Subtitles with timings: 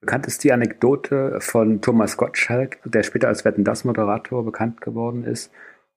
[0.00, 5.24] Bekannt ist die Anekdote von Thomas Gottschalk, der später als Wetten das Moderator bekannt geworden
[5.24, 5.50] ist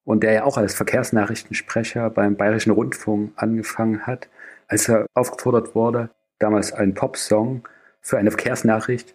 [0.03, 4.27] und der ja auch als Verkehrsnachrichtensprecher beim Bayerischen Rundfunk angefangen hat,
[4.67, 6.09] als er aufgefordert wurde,
[6.39, 7.67] damals einen Popsong
[8.01, 9.13] für eine Verkehrsnachricht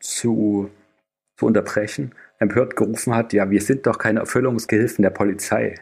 [0.00, 0.68] zu,
[1.36, 5.76] zu unterbrechen, empört gerufen hat, ja, wir sind doch keine Erfüllungsgehilfen der Polizei.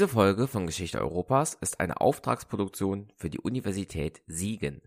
[0.00, 4.80] Diese Folge von Geschichte Europas ist eine Auftragsproduktion für die Universität Siegen.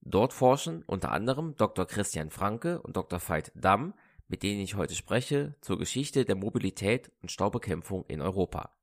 [0.00, 1.84] Dort forschen unter anderem Dr.
[1.84, 3.20] Christian Franke und Dr.
[3.20, 3.92] Veit Damm,
[4.26, 8.74] mit denen ich heute spreche, zur Geschichte der Mobilität und Staubekämpfung in Europa.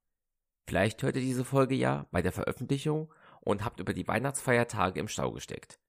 [0.67, 5.07] Vielleicht hört ihr diese Folge ja bei der Veröffentlichung und habt über die Weihnachtsfeiertage im
[5.07, 5.79] Stau gesteckt.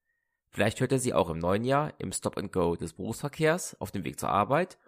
[0.49, 3.91] Vielleicht hört ihr sie auch im neuen Jahr im Stop and Go des Berufsverkehrs auf
[3.91, 4.79] dem Weg zur Arbeit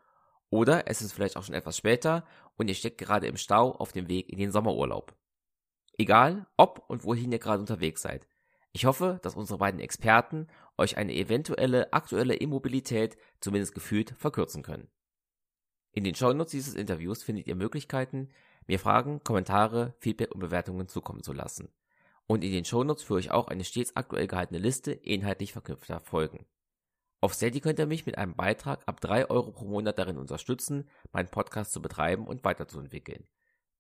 [0.54, 2.24] oder es ist vielleicht auch schon etwas später
[2.56, 5.12] und ihr steckt gerade im Stau auf dem Weg in den Sommerurlaub.
[5.98, 8.28] Egal, ob und wohin ihr gerade unterwegs seid.
[8.70, 10.46] Ich hoffe, dass unsere beiden Experten
[10.78, 14.86] euch eine eventuelle aktuelle Immobilität zumindest gefühlt verkürzen können.
[15.90, 18.28] In den Shownotes dieses Interviews findet ihr Möglichkeiten,
[18.68, 21.68] mir Fragen, Kommentare, Feedback und Bewertungen zukommen zu lassen.
[22.28, 26.46] Und in den Shownotes führe ich auch eine stets aktuell gehaltene Liste inhaltlich verknüpfter Folgen.
[27.24, 30.86] Auf Steady könnt ihr mich mit einem Beitrag ab 3 Euro pro Monat darin unterstützen,
[31.10, 33.26] meinen Podcast zu betreiben und weiterzuentwickeln.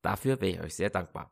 [0.00, 1.30] Dafür wäre ich euch sehr dankbar.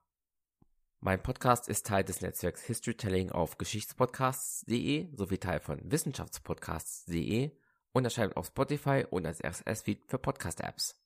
[1.00, 7.50] Mein Podcast ist Teil des Netzwerks Historytelling auf Geschichtspodcasts.de sowie Teil von Wissenschaftspodcasts.de
[7.92, 11.02] und erscheint auf Spotify und als RSS-Feed für Podcast-Apps.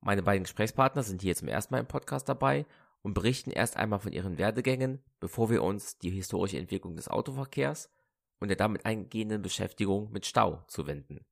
[0.00, 2.64] Meine beiden Gesprächspartner sind hier zum ersten Mal im Podcast dabei
[3.02, 7.90] und berichten erst einmal von ihren Werdegängen, bevor wir uns die historische Entwicklung des Autoverkehrs
[8.42, 11.24] und der damit eingehenden Beschäftigung mit Stau zu wenden.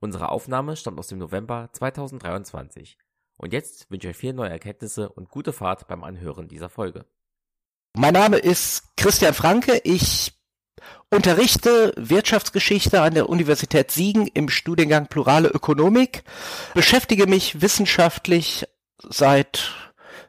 [0.00, 2.98] Unsere Aufnahme stammt aus dem November 2023.
[3.36, 7.06] Und jetzt wünsche ich euch viele neue Erkenntnisse und gute Fahrt beim Anhören dieser Folge.
[7.96, 9.80] Mein Name ist Christian Franke.
[9.84, 10.32] Ich
[11.08, 16.24] unterrichte Wirtschaftsgeschichte an der Universität Siegen im Studiengang Plurale Ökonomik,
[16.74, 18.66] beschäftige mich wissenschaftlich
[18.98, 19.72] seit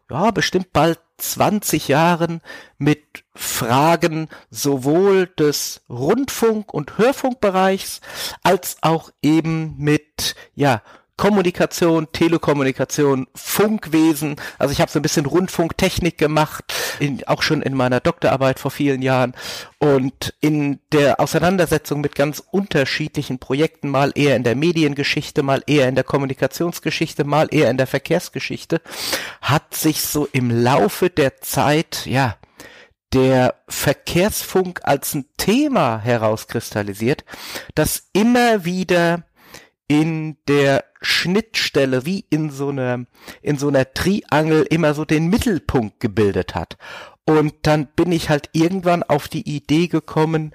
[0.10, 2.42] ja, bestimmt bald 20 Jahren
[2.78, 8.02] mit Fragen sowohl des Rundfunk- und Hörfunkbereichs
[8.44, 10.82] als auch eben mit ja
[11.18, 14.36] Kommunikation, Telekommunikation, Funkwesen.
[14.58, 18.70] Also ich habe so ein bisschen Rundfunktechnik gemacht, in, auch schon in meiner Doktorarbeit vor
[18.70, 19.34] vielen Jahren.
[19.80, 25.88] Und in der Auseinandersetzung mit ganz unterschiedlichen Projekten, mal eher in der Mediengeschichte, mal eher
[25.88, 28.82] in der Kommunikationsgeschichte, mal eher in der Verkehrsgeschichte,
[29.42, 32.36] hat sich so im Laufe der Zeit, ja,
[33.16, 37.24] der Verkehrsfunk als ein Thema herauskristallisiert,
[37.74, 39.24] das immer wieder
[39.88, 43.06] in der Schnittstelle wie in so einer
[43.42, 46.78] in so einer Triangel immer so den Mittelpunkt gebildet hat.
[47.26, 50.54] Und dann bin ich halt irgendwann auf die Idee gekommen,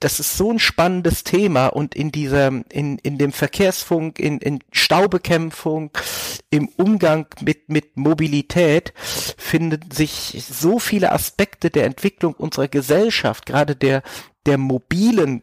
[0.00, 4.58] das ist so ein spannendes Thema und in dieser, in, in dem Verkehrsfunk, in, in
[4.72, 5.90] Staubekämpfung,
[6.50, 13.76] im Umgang mit, mit Mobilität finden sich so viele Aspekte der Entwicklung unserer Gesellschaft, gerade
[13.76, 14.02] der,
[14.46, 15.42] der mobilen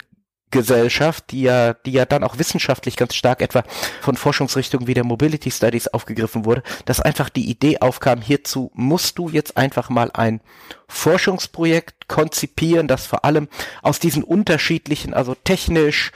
[0.56, 3.64] Gesellschaft, die ja, die ja dann auch wissenschaftlich ganz stark etwa
[4.02, 9.18] von Forschungsrichtungen wie der Mobility Studies aufgegriffen wurde, dass einfach die Idee aufkam, hierzu musst
[9.18, 10.42] du jetzt einfach mal ein
[10.88, 13.48] Forschungsprojekt konzipieren, das vor allem
[13.82, 16.12] aus diesen unterschiedlichen, also technisch,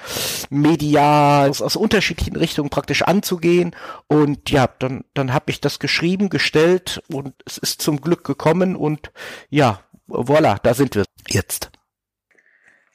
[0.50, 3.76] medial, aus, aus unterschiedlichen Richtungen praktisch anzugehen.
[4.08, 8.76] Und ja, dann, dann habe ich das geschrieben, gestellt und es ist zum Glück gekommen
[8.76, 9.12] und
[9.50, 11.72] ja, voilà, da sind wir jetzt.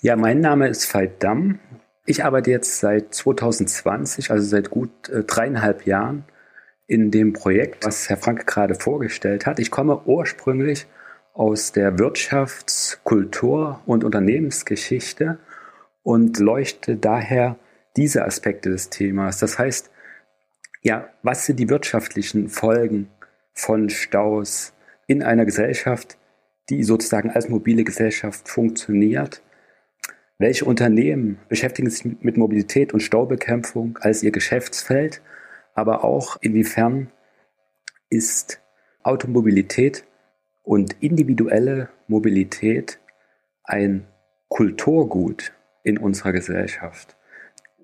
[0.05, 1.61] Ja, mein Name ist Veit Damm.
[2.05, 6.25] Ich arbeite jetzt seit 2020, also seit gut äh, dreieinhalb Jahren,
[6.87, 9.59] in dem Projekt, was Herr Franke gerade vorgestellt hat.
[9.59, 10.87] Ich komme ursprünglich
[11.33, 15.39] aus der Wirtschafts-, Kultur- und Unternehmensgeschichte
[16.03, 17.57] und leuchte daher
[17.97, 19.39] diese Aspekte des Themas.
[19.39, 19.91] Das heißt,
[20.83, 23.09] ja, was sind die wirtschaftlichen Folgen
[23.55, 24.75] von Staus
[25.07, 26.19] in einer Gesellschaft,
[26.69, 29.41] die sozusagen als mobile Gesellschaft funktioniert?
[30.39, 35.23] Welche Unternehmen beschäftigen sich mit Mobilität und Staubekämpfung als ihr Geschäftsfeld,
[35.75, 37.11] aber auch inwiefern
[38.11, 38.61] ist
[39.03, 40.05] Automobilität
[40.63, 42.99] und individuelle Mobilität
[43.63, 44.07] ein
[44.49, 45.53] Kulturgut
[45.85, 47.17] in unserer Gesellschaft.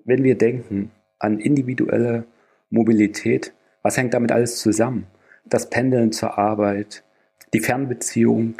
[0.03, 2.25] Wenn wir denken an individuelle
[2.69, 5.07] Mobilität, was hängt damit alles zusammen?
[5.45, 7.03] Das Pendeln zur Arbeit,
[7.53, 8.55] die Fernbeziehung,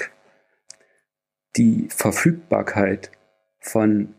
[1.57, 3.11] die Verfügbarkeit
[3.61, 4.15] von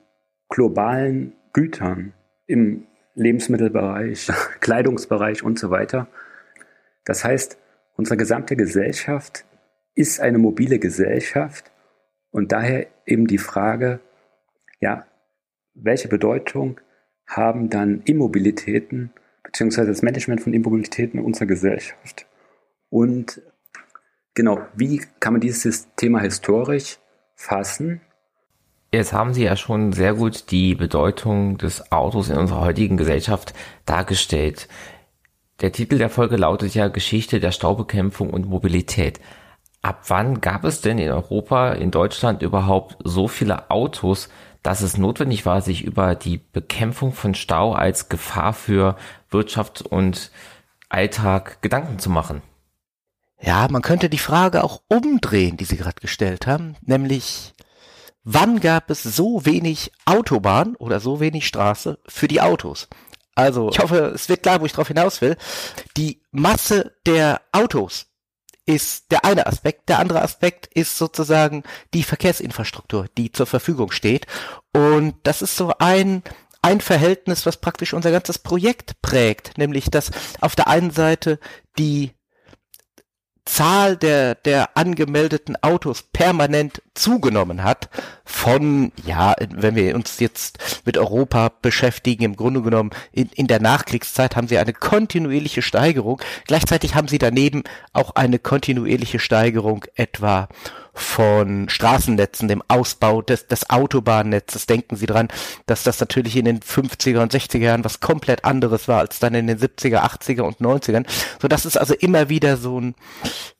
[0.48, 2.14] globalen Gütern
[2.46, 4.30] im Lebensmittelbereich,
[4.60, 6.08] Kleidungsbereich und so weiter.
[7.04, 7.58] Das heißt,
[7.96, 9.44] unsere gesamte Gesellschaft
[9.94, 11.70] ist eine mobile Gesellschaft
[12.30, 14.00] und daher eben die Frage,
[14.80, 15.06] ja,
[15.74, 16.80] welche Bedeutung
[17.26, 19.12] haben dann Immobilitäten
[19.42, 22.26] beziehungsweise das Management von Immobilitäten in unserer Gesellschaft?
[22.88, 23.42] Und
[24.34, 26.98] genau, wie kann man dieses Thema historisch
[27.34, 28.00] fassen?
[28.94, 33.54] Jetzt haben Sie ja schon sehr gut die Bedeutung des Autos in unserer heutigen Gesellschaft
[33.86, 34.68] dargestellt.
[35.62, 39.18] Der Titel der Folge lautet ja Geschichte der Staubekämpfung und Mobilität.
[39.80, 44.28] Ab wann gab es denn in Europa, in Deutschland überhaupt so viele Autos,
[44.62, 48.96] dass es notwendig war, sich über die Bekämpfung von Stau als Gefahr für
[49.30, 50.30] Wirtschaft und
[50.90, 52.42] Alltag Gedanken zu machen?
[53.40, 57.54] Ja, man könnte die Frage auch umdrehen, die Sie gerade gestellt haben, nämlich
[58.24, 62.88] wann gab es so wenig Autobahn oder so wenig Straße für die Autos?
[63.34, 65.36] Also, ich hoffe, es wird klar, wo ich drauf hinaus will.
[65.96, 68.06] Die Masse der Autos
[68.66, 69.88] ist der eine Aspekt.
[69.88, 71.62] Der andere Aspekt ist sozusagen
[71.94, 74.26] die Verkehrsinfrastruktur, die zur Verfügung steht.
[74.72, 76.22] Und das ist so ein,
[76.60, 80.10] ein Verhältnis, was praktisch unser ganzes Projekt prägt, nämlich dass
[80.40, 81.40] auf der einen Seite
[81.78, 82.12] die
[83.44, 87.88] Zahl der, der angemeldeten Autos permanent zugenommen hat
[88.24, 93.60] von, ja, wenn wir uns jetzt mit Europa beschäftigen, im Grunde genommen in, in der
[93.60, 96.20] Nachkriegszeit haben sie eine kontinuierliche Steigerung.
[96.46, 100.48] Gleichzeitig haben sie daneben auch eine kontinuierliche Steigerung etwa
[100.94, 104.66] von Straßennetzen, dem Ausbau des, des Autobahnnetzes.
[104.66, 105.28] Denken Sie dran,
[105.66, 109.34] dass das natürlich in den 50er und 60er Jahren was komplett anderes war als dann
[109.34, 111.06] in den 70er, 80er und 90ern.
[111.40, 112.94] So dass es also immer wieder so ein,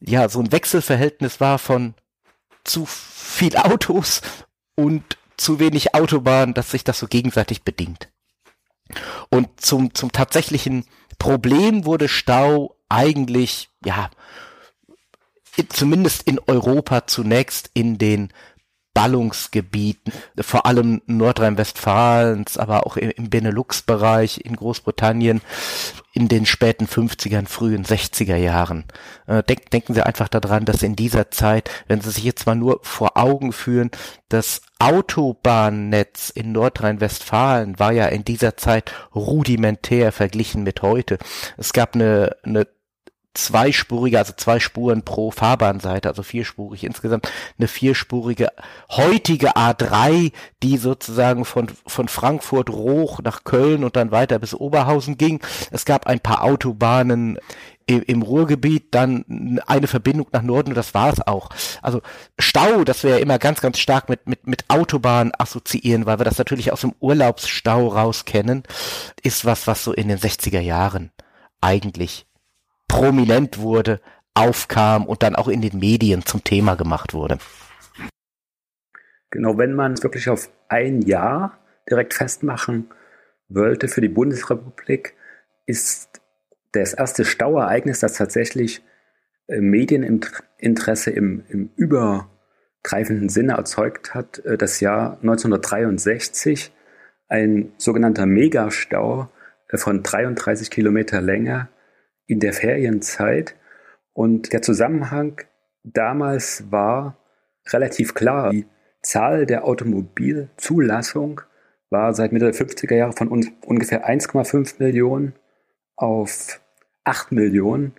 [0.01, 1.95] ja, so ein Wechselverhältnis war von
[2.65, 4.21] zu viel Autos
[4.75, 8.09] und zu wenig Autobahn, dass sich das so gegenseitig bedingt.
[9.31, 10.85] Und zum, zum tatsächlichen
[11.19, 14.11] Problem wurde Stau eigentlich, ja,
[15.69, 18.33] zumindest in Europa zunächst in den
[18.95, 25.41] Ballungsgebieten, vor allem Nordrhein-Westfalens, aber auch im Benelux-Bereich, in Großbritannien,
[26.13, 28.85] in den späten 50ern, frühen 60er Jahren.
[29.27, 32.55] Äh, denk, denken Sie einfach daran, dass in dieser Zeit, wenn Sie sich jetzt mal
[32.55, 33.91] nur vor Augen führen,
[34.29, 41.17] das Autobahnnetz in Nordrhein-Westfalen war ja in dieser Zeit rudimentär verglichen mit heute.
[41.57, 42.67] Es gab eine, eine
[43.35, 48.51] zweispurige, also zwei Spuren pro Fahrbahnseite, also vierspurig insgesamt, eine vierspurige
[48.91, 50.33] heutige A3,
[50.63, 55.41] die sozusagen von, von Frankfurt Roch nach Köln und dann weiter bis Oberhausen ging.
[55.71, 57.39] Es gab ein paar Autobahnen
[57.87, 61.51] im, Ruhrgebiet, dann eine Verbindung nach Norden und das war es auch.
[61.83, 62.01] Also
[62.39, 66.25] Stau, das wir ja immer ganz, ganz stark mit, mit, mit Autobahn assoziieren, weil wir
[66.25, 68.63] das natürlich aus dem Urlaubsstau raus kennen,
[69.23, 71.11] ist was, was so in den 60er Jahren
[71.61, 72.27] eigentlich
[72.93, 74.01] prominent wurde,
[74.35, 77.39] aufkam und dann auch in den Medien zum Thema gemacht wurde.
[79.31, 81.59] Genau, wenn man es wirklich auf ein Jahr
[81.89, 82.91] direkt festmachen
[83.49, 85.15] wollte für die Bundesrepublik,
[85.65, 86.21] ist
[86.73, 88.83] das erste Stauereignis, das tatsächlich
[89.47, 96.73] äh, Medieninteresse im, im übergreifenden Sinne erzeugt hat, äh, das Jahr 1963,
[97.29, 99.31] ein sogenannter Megastau
[99.69, 101.69] äh, von 33 Kilometer Länge
[102.33, 103.55] in der Ferienzeit.
[104.15, 105.41] Und der Zusammenhang
[105.85, 107.19] damals war
[107.69, 108.51] relativ klar.
[108.51, 108.67] Die
[109.03, 111.43] Zahl der Automobilzulassung
[111.91, 115.35] war seit Mitte der 50er Jahre von un ungefähr 1,5 Millionen
[115.97, 116.61] auf
[117.05, 117.95] 8 Millionen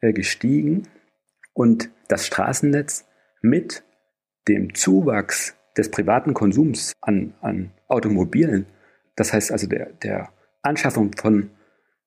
[0.00, 0.88] äh, gestiegen.
[1.54, 3.06] Und das Straßennetz
[3.40, 3.84] mit
[4.48, 8.66] dem Zuwachs des privaten Konsums an, an Automobilen,
[9.14, 10.30] das heißt also der, der
[10.62, 11.50] Anschaffung von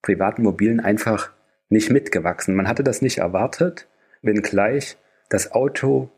[0.01, 1.31] privaten Mobilen einfach
[1.69, 2.55] nicht mitgewachsen.
[2.55, 3.87] Man hatte das nicht erwartet,
[4.21, 4.97] wenngleich
[5.29, 6.09] das Auto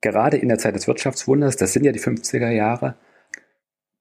[0.00, 2.96] gerade in der Zeit des Wirtschaftswunders, das sind ja die 50er Jahre,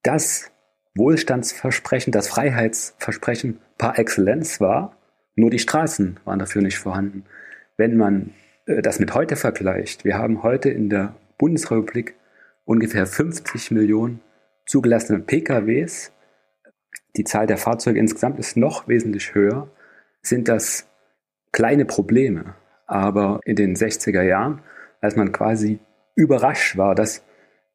[0.03, 0.51] das
[0.95, 4.95] Wohlstandsversprechen, das Freiheitsversprechen par excellence war,
[5.35, 7.25] nur die Straßen waren dafür nicht vorhanden.
[7.75, 8.33] Wenn man
[8.65, 12.15] äh, das mit heute vergleicht, wir haben heute in der Bundesrepublik
[12.63, 14.21] ungefähr 50 Millionen
[14.65, 16.11] zugelassene PKWs,
[17.17, 19.69] die Zahl der Fahrzeuge insgesamt ist noch wesentlich höher,
[20.27, 20.87] sind das
[21.51, 22.55] kleine Probleme.
[22.87, 24.61] Aber in den 60er Jahren,
[25.01, 25.79] als man quasi
[26.15, 27.23] überrascht war, dass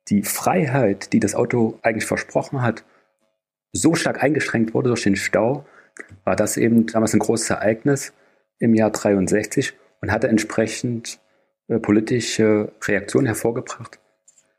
[0.09, 2.85] die Freiheit, die das Auto eigentlich versprochen hat,
[3.73, 5.64] so stark eingeschränkt wurde durch den Stau,
[6.25, 8.12] war das eben damals ein großes Ereignis
[8.59, 11.21] im Jahr 63 und hatte entsprechend
[11.69, 14.00] äh, politische Reaktionen hervorgebracht.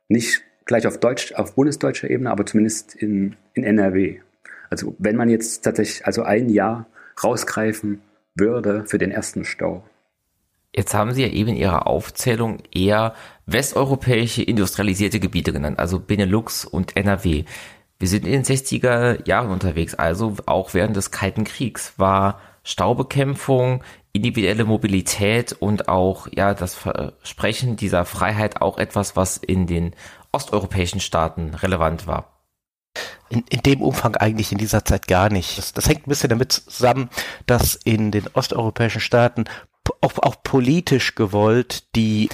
[0.08, 4.20] Nicht gleich auf Deutsch, auf bundesdeutscher Ebene, aber zumindest in, in NRW.
[4.70, 6.88] Also wenn man jetzt tatsächlich also ein Jahr
[7.24, 8.02] rausgreifen
[8.36, 9.84] würde für den ersten Stau.
[10.74, 13.14] Jetzt haben Sie ja eben in Ihrer Aufzählung eher
[13.46, 17.44] westeuropäische industrialisierte Gebiete genannt, also Benelux und NRW.
[18.00, 23.84] Wir sind in den 60er Jahren unterwegs, also auch während des Kalten Kriegs war Staubekämpfung,
[24.14, 29.94] individuelle Mobilität und auch ja das Versprechen dieser Freiheit auch etwas, was in den
[30.32, 32.31] osteuropäischen Staaten relevant war.
[33.30, 35.58] In, in dem Umfang eigentlich in dieser Zeit gar nicht.
[35.58, 37.10] Das, das hängt ein bisschen damit zusammen,
[37.46, 39.46] dass in den osteuropäischen Staaten
[40.02, 42.30] auch, auch politisch gewollt die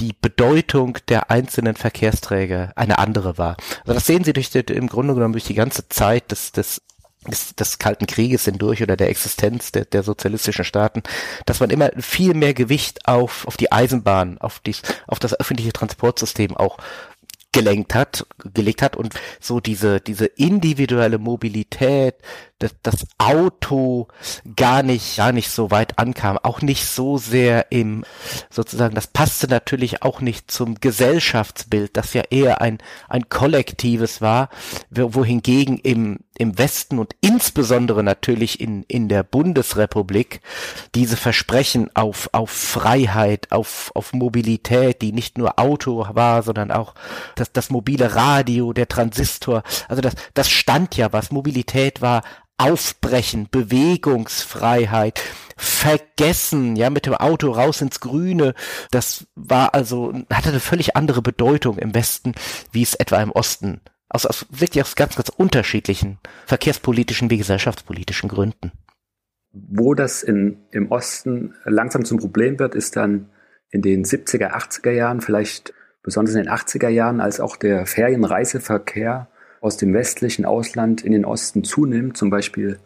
[0.00, 3.56] die Bedeutung der einzelnen Verkehrsträger eine andere war.
[3.80, 6.82] Also das sehen Sie durch die, im Grunde genommen durch die ganze Zeit des, des
[7.26, 11.02] des, des Kalten Krieges hindurch oder der Existenz der, der sozialistischen Staaten,
[11.46, 15.72] dass man immer viel mehr Gewicht auf, auf die Eisenbahn, auf, dies, auf das öffentliche
[15.72, 16.78] Transportsystem auch
[17.52, 22.16] gelenkt hat, gelegt hat und so diese, diese individuelle Mobilität,
[22.58, 24.08] das, das Auto
[24.56, 28.04] gar nicht, gar nicht so weit ankam, auch nicht so sehr im,
[28.50, 34.48] sozusagen, das passte natürlich auch nicht zum Gesellschaftsbild, das ja eher ein, ein kollektives war,
[34.90, 40.40] wohingegen im, im Westen und insbesondere natürlich in, in der Bundesrepublik
[40.96, 46.94] diese Versprechen auf, auf Freiheit, auf, auf Mobilität, die nicht nur Auto war, sondern auch
[47.36, 51.30] das, das mobile Radio, der Transistor, also das, das stand ja was.
[51.30, 52.22] Mobilität war
[52.58, 55.22] Aufbrechen, Bewegungsfreiheit,
[55.56, 58.54] vergessen, ja, mit dem Auto raus ins Grüne.
[58.90, 62.34] Das war also, hatte eine völlig andere Bedeutung im Westen,
[62.72, 63.80] wie es etwa im Osten.
[64.08, 68.72] Aus, aus wirklich aus ganz, ganz unterschiedlichen verkehrspolitischen wie gesellschaftspolitischen Gründen.
[69.52, 73.30] Wo das in, im Osten langsam zum Problem wird, ist dann
[73.70, 79.28] in den 70er, 80er Jahren, vielleicht besonders in den 80er Jahren, als auch der Ferienreiseverkehr
[79.60, 82.78] aus dem westlichen Ausland in den Osten zunimmt, zum Beispiel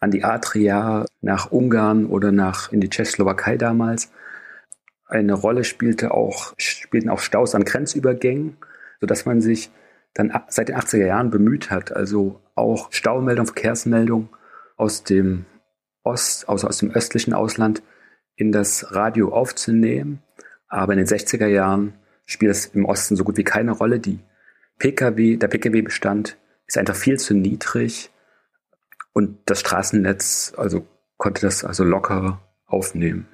[0.00, 4.10] an die Adria, nach Ungarn oder nach in die Tschechoslowakei damals.
[5.06, 8.56] Eine Rolle spielte auch, spielten auch Staus an Grenzübergängen,
[9.00, 9.70] sodass man sich
[10.14, 14.28] dann seit den 80er Jahren bemüht hat, also auch Staumeldung, Verkehrsmeldung
[14.76, 15.46] aus dem
[16.02, 17.82] Ost, also aus dem östlichen Ausland
[18.36, 20.22] in das Radio aufzunehmen.
[20.68, 21.94] Aber in den 60er Jahren
[22.26, 24.00] spielt es im Osten so gut wie keine Rolle.
[24.00, 24.20] Die
[24.78, 28.10] Pkw, der Pkw-Bestand ist einfach viel zu niedrig
[29.12, 33.26] und das Straßennetz also konnte das also locker aufnehmen.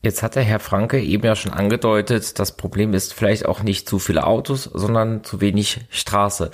[0.00, 3.88] Jetzt hat der Herr Franke eben ja schon angedeutet, das Problem ist vielleicht auch nicht
[3.88, 6.50] zu viele Autos, sondern zu wenig Straße.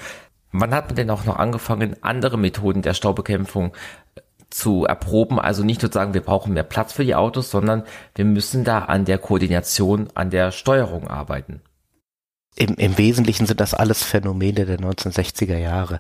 [0.53, 3.73] Wann hat man denn auch noch angefangen, andere Methoden der Staubekämpfung
[4.17, 5.39] äh, zu erproben?
[5.39, 7.85] Also nicht nur sagen, wir brauchen mehr Platz für die Autos, sondern
[8.15, 11.63] wir müssen da an der Koordination, an der Steuerung arbeiten
[12.59, 15.99] im, im Wesentlichen sind das alles Phänomene der 1960er Jahre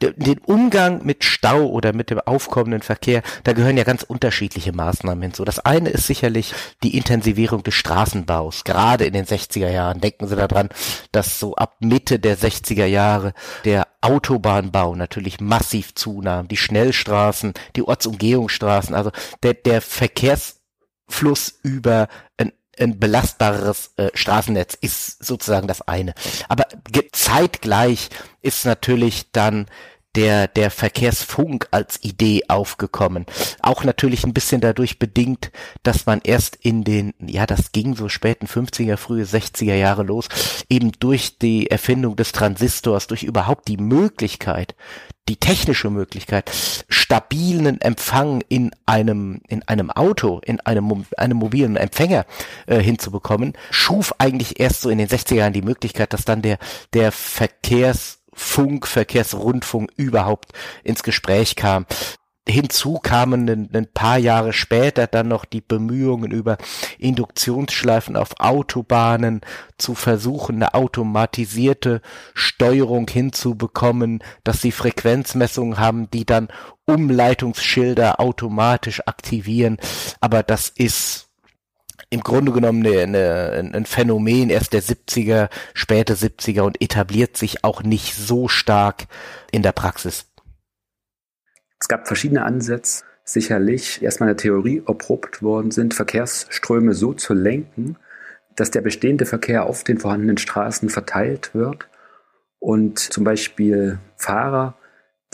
[0.00, 5.22] den Umgang mit Stau oder mit dem aufkommenden Verkehr, da gehören ja ganz unterschiedliche Maßnahmen
[5.22, 5.44] hinzu.
[5.44, 8.64] Das eine ist sicherlich die Intensivierung des Straßenbaus.
[8.64, 10.68] Gerade in den 60er Jahren denken Sie daran,
[11.12, 13.32] dass so ab Mitte der 60er Jahre
[13.64, 16.48] der Autobahnbau natürlich massiv zunahm.
[16.48, 19.10] Die Schnellstraßen, die Ortsumgehungsstraßen, also
[19.42, 26.14] der, der Verkehrsfluss über ein ein belastbareres äh, Straßennetz ist sozusagen das eine.
[26.48, 26.66] Aber
[27.12, 28.10] zeitgleich
[28.42, 29.66] ist natürlich dann
[30.16, 33.26] der, der Verkehrsfunk als Idee aufgekommen.
[33.60, 38.08] Auch natürlich ein bisschen dadurch bedingt, dass man erst in den, ja, das ging so
[38.08, 40.28] späten 50er, frühe 60er Jahre los,
[40.68, 44.74] eben durch die Erfindung des Transistors, durch überhaupt die Möglichkeit,
[45.28, 46.50] die technische Möglichkeit,
[46.88, 52.26] stabilen Empfang in einem, in einem Auto, in einem, einem mobilen Empfänger
[52.66, 56.58] äh, hinzubekommen, schuf eigentlich erst so in den 60er Jahren die Möglichkeit, dass dann der,
[56.92, 57.10] der
[58.36, 60.52] Verkehrsfunk, Verkehrsrundfunk überhaupt
[60.84, 61.86] ins Gespräch kam.
[62.48, 66.58] Hinzu kamen ein, ein, paar Jahre später dann noch die Bemühungen über
[66.96, 69.40] Induktionsschleifen auf Autobahnen
[69.78, 72.02] zu versuchen, eine automatisierte
[72.34, 76.48] Steuerung hinzubekommen, dass sie Frequenzmessungen haben, die dann
[76.84, 79.78] Umleitungsschilder automatisch aktivieren.
[80.20, 81.25] Aber das ist
[82.16, 87.62] im Grunde genommen eine, eine, ein Phänomen erst der 70er, späte 70er und etabliert sich
[87.62, 89.04] auch nicht so stark
[89.52, 90.26] in der Praxis.
[91.78, 97.34] Es gab verschiedene Ansätze sicherlich erstmal in der Theorie erprobt worden sind, Verkehrsströme so zu
[97.34, 97.96] lenken,
[98.54, 101.88] dass der bestehende Verkehr auf den vorhandenen Straßen verteilt wird
[102.58, 104.74] und zum Beispiel Fahrer,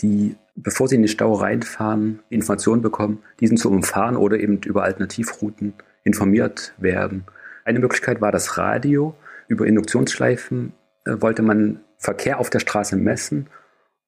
[0.00, 4.82] die bevor sie in den Stau reinfahren, Informationen bekommen, diesen zu umfahren oder eben über
[4.82, 5.74] Alternativrouten
[6.04, 7.24] informiert werden.
[7.64, 9.14] Eine Möglichkeit war das Radio.
[9.48, 10.72] Über Induktionsschleifen
[11.04, 13.48] äh, wollte man Verkehr auf der Straße messen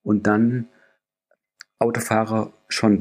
[0.03, 0.69] und dann
[1.79, 2.99] Autofahrer schon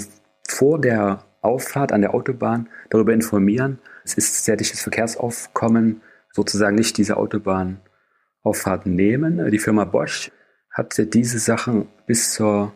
[0.48, 6.98] vor der Auffahrt an der Autobahn darüber informieren, es ist sehr dichtes Verkehrsaufkommen, sozusagen nicht
[6.98, 9.50] diese Autobahnauffahrt nehmen.
[9.52, 10.32] Die Firma Bosch
[10.70, 12.74] hatte diese Sachen bis zur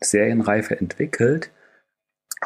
[0.00, 1.50] Serienreife entwickelt.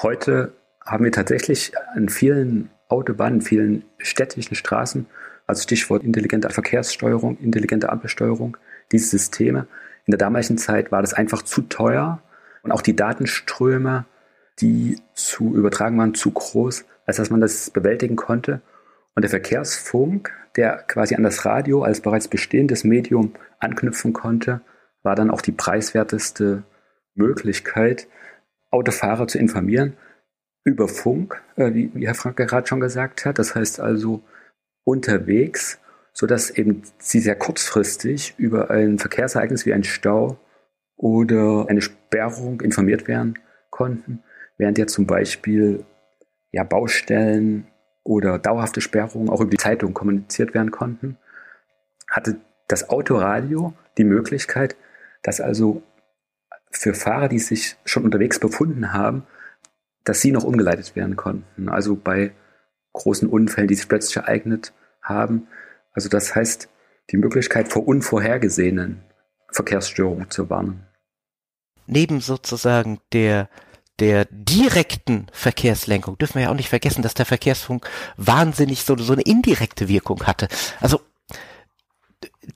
[0.01, 0.53] Heute
[0.85, 5.07] haben wir tatsächlich an vielen Autobahnen, vielen städtischen Straßen,
[5.47, 8.59] also Stichwort intelligente Verkehrssteuerung, intelligente Ampelsteuerung,
[8.93, 9.67] diese Systeme.
[10.05, 12.23] In der damaligen Zeit war das einfach zu teuer
[12.63, 14.05] und auch die Datenströme,
[14.61, 18.61] die zu übertragen waren, zu groß, als dass man das bewältigen konnte.
[19.15, 24.61] Und der Verkehrsfunk, der quasi an das Radio als bereits bestehendes Medium anknüpfen konnte,
[25.03, 26.63] war dann auch die preiswerteste
[27.15, 28.07] Möglichkeit,
[28.71, 29.95] Autofahrer zu informieren
[30.65, 33.39] über Funk, äh, wie, wie Herr Franke gerade schon gesagt hat.
[33.39, 34.23] Das heißt also
[34.85, 35.79] unterwegs,
[36.13, 40.39] sodass eben sie sehr kurzfristig über ein Verkehrsereignis wie ein Stau
[40.97, 43.39] oder eine Sperrung informiert werden
[43.71, 44.23] konnten,
[44.59, 45.85] während ja zum Beispiel
[46.51, 47.67] ja, Baustellen
[48.05, 51.17] oder dauerhafte Sperrungen auch über die Zeitung kommuniziert werden konnten,
[52.09, 52.37] hatte
[52.69, 54.77] das Autoradio die Möglichkeit,
[55.23, 55.83] dass also
[56.71, 59.27] für Fahrer, die sich schon unterwegs befunden haben,
[60.05, 61.69] dass sie noch umgeleitet werden konnten.
[61.69, 62.33] Also bei
[62.93, 65.47] großen Unfällen, die sich plötzlich ereignet haben.
[65.93, 66.69] Also das heißt,
[67.11, 69.03] die Möglichkeit vor unvorhergesehenen
[69.51, 70.87] Verkehrsstörungen zu warnen.
[71.87, 73.49] Neben sozusagen der
[73.99, 79.13] der direkten Verkehrslenkung dürfen wir ja auch nicht vergessen, dass der Verkehrsfunk wahnsinnig so, so
[79.13, 80.49] eine indirekte Wirkung hatte.
[80.81, 81.01] Also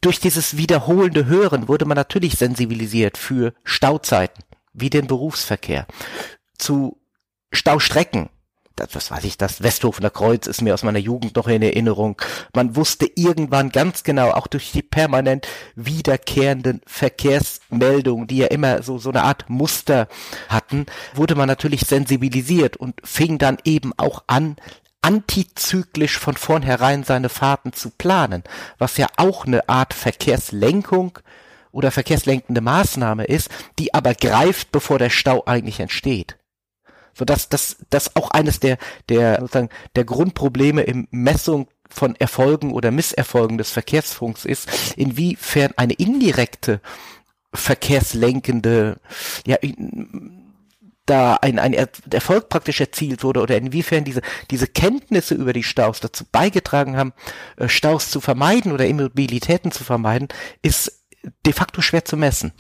[0.01, 5.87] durch dieses wiederholende Hören wurde man natürlich sensibilisiert für Stauzeiten, wie den Berufsverkehr,
[6.59, 6.99] zu
[7.57, 8.29] Staustrecken.
[8.77, 12.21] Das, was weiß ich, das Westhofener Kreuz ist mir aus meiner Jugend noch in Erinnerung.
[12.55, 18.99] Man wusste irgendwann ganz genau, auch durch die permanent wiederkehrenden Verkehrsmeldungen, die ja immer so,
[18.99, 20.09] so eine Art Muster
[20.51, 24.57] hatten, wurde man natürlich sensibilisiert und fing dann eben auch an,
[25.01, 28.43] antizyklisch von vornherein seine Fahrten zu planen,
[28.77, 31.19] was ja auch eine Art Verkehrslenkung
[31.73, 36.37] oder verkehrslenkende Maßnahme ist, die aber greift, bevor der Stau eigentlich entsteht.
[37.17, 38.77] So dass das, das auch eines der,
[39.09, 45.95] der, sozusagen, der Grundprobleme im Messung von Erfolgen oder Misserfolgen des Verkehrsfunks ist, inwiefern eine
[45.95, 46.81] indirekte
[47.55, 49.01] verkehrslenkende,
[49.47, 49.57] ja,
[51.07, 56.01] da ein, ein Erfolg praktisch erzielt wurde oder inwiefern diese, diese Kenntnisse über die Staus
[56.01, 57.13] dazu beigetragen haben,
[57.57, 60.29] äh, Staus zu vermeiden oder Immobilitäten zu vermeiden,
[60.63, 61.05] ist
[61.47, 62.53] de facto schwer zu messen.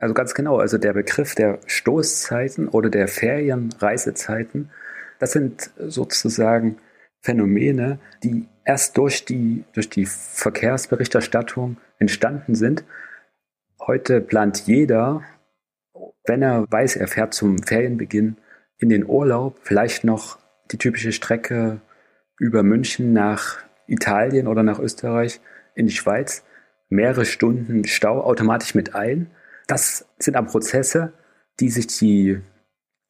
[0.00, 4.70] Also ganz genau, also der Begriff der Stoßzeiten oder der Ferienreisezeiten,
[5.18, 6.78] das sind sozusagen
[7.20, 12.84] Phänomene, die erst durch die, durch die Verkehrsberichterstattung entstanden sind.
[13.78, 15.22] Heute plant jeder
[16.24, 18.36] wenn er weiß, er fährt zum Ferienbeginn
[18.78, 20.38] in den Urlaub, vielleicht noch
[20.70, 21.80] die typische Strecke
[22.38, 25.40] über München nach Italien oder nach Österreich
[25.74, 26.44] in die Schweiz,
[26.88, 29.30] mehrere Stunden Stau automatisch mit ein.
[29.70, 31.12] Das sind dann Prozesse,
[31.60, 32.40] die sich die,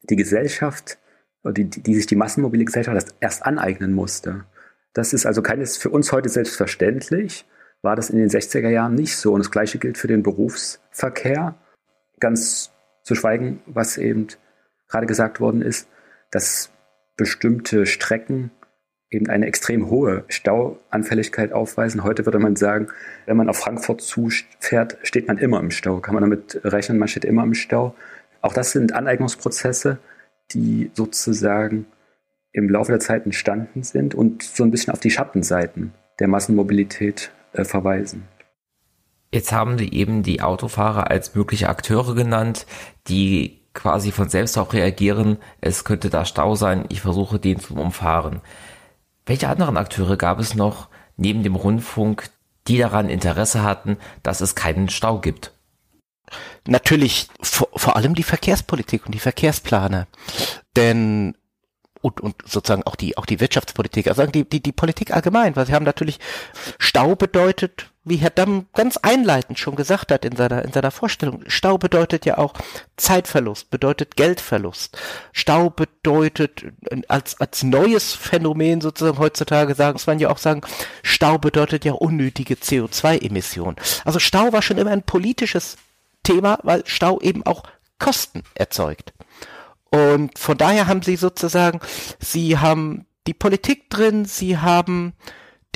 [0.03, 0.99] die Gesellschaft,
[1.43, 4.45] die, die sich die massenmobile Gesellschaft erst aneignen musste.
[4.93, 7.45] Das ist also keines für uns heute selbstverständlich,
[7.81, 9.33] war das in den 60er Jahren nicht so.
[9.33, 11.55] Und das Gleiche gilt für den Berufsverkehr.
[12.19, 12.69] Ganz
[13.01, 14.27] zu schweigen, was eben
[14.87, 15.87] gerade gesagt worden ist,
[16.29, 16.69] dass
[17.17, 18.51] bestimmte Strecken
[19.11, 22.03] eben eine extrem hohe Stauanfälligkeit aufweisen.
[22.03, 22.87] Heute würde man sagen,
[23.25, 25.99] wenn man auf Frankfurt zufährt, steht man immer im Stau.
[25.99, 27.93] Kann man damit rechnen, man steht immer im Stau.
[28.41, 29.99] Auch das sind Aneignungsprozesse,
[30.51, 31.85] die sozusagen
[32.53, 37.31] im Laufe der Zeit entstanden sind und so ein bisschen auf die Schattenseiten der Massenmobilität
[37.53, 38.27] äh, verweisen.
[39.33, 42.65] Jetzt haben Sie eben die Autofahrer als mögliche Akteure genannt,
[43.07, 47.75] die quasi von selbst auch reagieren, es könnte da Stau sein, ich versuche den zu
[47.75, 48.41] umfahren.
[49.31, 52.29] Welche anderen Akteure gab es noch neben dem Rundfunk,
[52.67, 55.53] die daran Interesse hatten, dass es keinen Stau gibt?
[56.67, 60.07] Natürlich vor, vor allem die Verkehrspolitik und die Verkehrsplaner.
[60.75, 61.37] Denn
[62.01, 65.65] und, und sozusagen auch die auch die Wirtschaftspolitik, also die, die, die Politik allgemein, weil
[65.65, 66.19] sie haben natürlich
[66.77, 71.43] Stau bedeutet wie Herr Damm ganz einleitend schon gesagt hat in seiner, in seiner Vorstellung,
[71.47, 72.53] Stau bedeutet ja auch
[72.97, 74.97] Zeitverlust, bedeutet Geldverlust.
[75.33, 76.65] Stau bedeutet
[77.07, 80.61] als, als neues Phänomen sozusagen heutzutage sagen, muss man ja auch sagen,
[81.03, 83.75] Stau bedeutet ja unnötige CO2-Emissionen.
[84.03, 85.77] Also Stau war schon immer ein politisches
[86.23, 87.63] Thema, weil Stau eben auch
[87.99, 89.13] Kosten erzeugt.
[89.91, 91.81] Und von daher haben sie sozusagen,
[92.19, 95.13] sie haben die Politik drin, sie haben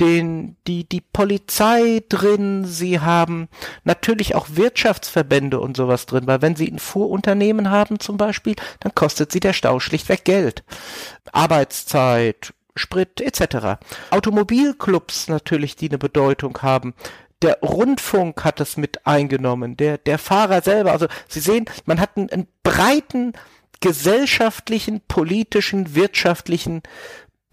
[0.00, 3.48] den, die, die Polizei drin, sie haben
[3.84, 8.94] natürlich auch Wirtschaftsverbände und sowas drin, weil wenn sie ein Fuhrunternehmen haben zum Beispiel, dann
[8.94, 10.64] kostet sie der Stau schlichtweg Geld.
[11.32, 13.78] Arbeitszeit, Sprit etc.
[14.10, 16.94] Automobilclubs natürlich, die eine Bedeutung haben.
[17.42, 20.92] Der Rundfunk hat es mit eingenommen, der, der Fahrer selber.
[20.92, 23.32] Also Sie sehen, man hat einen, einen breiten
[23.80, 26.82] gesellschaftlichen, politischen, wirtschaftlichen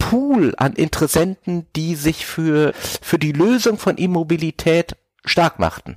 [0.09, 5.95] Pool an Interessenten, die sich für, für die Lösung von Immobilität stark machten.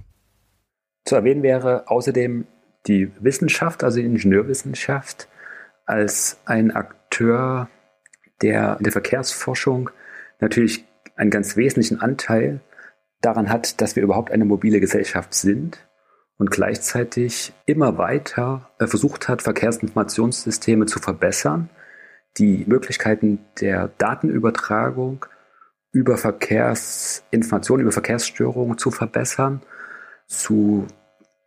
[1.05, 2.47] Zu erwähnen wäre außerdem
[2.87, 5.29] die Wissenschaft, also die Ingenieurwissenschaft,
[5.87, 7.69] als ein Akteur,
[8.43, 9.91] der in der Verkehrsforschung
[10.41, 10.85] natürlich
[11.17, 12.61] einen ganz wesentlichen Anteil
[13.21, 15.85] daran hat, dass wir überhaupt eine mobile Gesellschaft sind
[16.39, 21.71] und gleichzeitig immer weiter äh, versucht hat, Verkehrsinformationssysteme zu verbessern,
[22.39, 25.25] die Möglichkeiten der Datenübertragung
[25.93, 29.63] über Verkehrsinformationen, über Verkehrsstörungen zu verbessern,
[30.27, 30.87] zu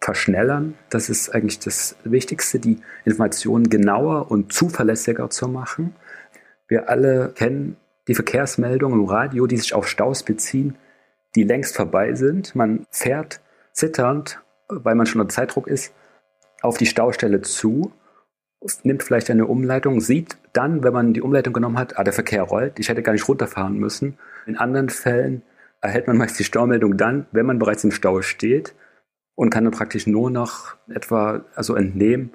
[0.01, 0.75] verschnellern.
[0.89, 5.95] Das ist eigentlich das Wichtigste, die Informationen genauer und zuverlässiger zu machen.
[6.67, 10.77] Wir alle kennen die Verkehrsmeldungen im Radio, die sich auf Staus beziehen,
[11.35, 12.55] die längst vorbei sind.
[12.55, 13.41] Man fährt
[13.73, 15.93] zitternd, weil man schon unter Zeitdruck ist,
[16.61, 17.91] auf die Staustelle zu
[18.83, 22.43] nimmt vielleicht eine Umleitung, sieht dann, wenn man die Umleitung genommen hat, ah, der Verkehr
[22.43, 24.17] rollt, ich hätte gar nicht runterfahren müssen.
[24.45, 25.43] In anderen Fällen
[25.81, 28.75] erhält man meist die Staumeldung dann, wenn man bereits im Stau steht
[29.35, 32.31] und kann dann praktisch nur noch etwa also entnehmen,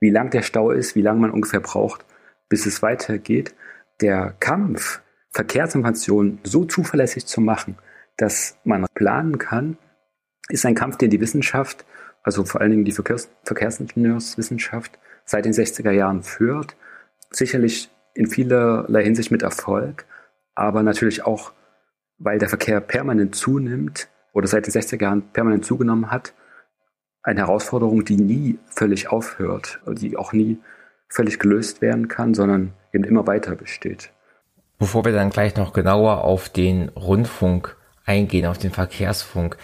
[0.00, 2.04] wie lang der Stau ist, wie lange man ungefähr braucht,
[2.48, 3.54] bis es weitergeht.
[4.00, 7.76] Der Kampf, Verkehrsinformationen so zuverlässig zu machen,
[8.16, 9.78] dass man planen kann,
[10.48, 11.84] ist ein Kampf, den die Wissenschaft,
[12.22, 16.74] also vor allen Dingen die Verkehrs Verkehrsingenieurswissenschaft, seit den 60er Jahren führt.
[17.30, 20.06] Sicherlich in vielerlei Hinsicht mit Erfolg,
[20.54, 21.52] aber natürlich auch,
[22.18, 26.32] weil der Verkehr permanent zunimmt oder seit den 60er Jahren permanent zugenommen hat,
[27.22, 30.58] eine Herausforderung, die nie völlig aufhört, die auch nie
[31.08, 34.10] völlig gelöst werden kann, sondern eben immer weiter besteht.
[34.78, 39.58] Bevor wir dann gleich noch genauer auf den Rundfunk eingehen, auf den Verkehrsfunk.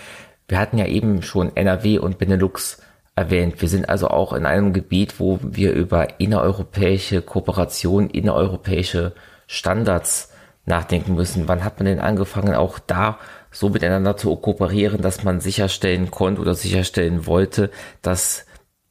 [0.49, 2.83] Wir hatten ja eben schon NRW und Benelux
[3.17, 3.61] erwähnt.
[3.61, 9.13] Wir sind also auch in einem Gebiet, wo wir über innereuropäische Kooperation, innereuropäische
[9.47, 10.33] Standards
[10.67, 11.47] nachdenken müssen.
[11.49, 13.19] Wann hat man denn angefangen, auch da
[13.51, 17.71] so miteinander zu kooperieren, dass man sicherstellen konnte oder sicherstellen wollte,
[18.03, 18.47] dass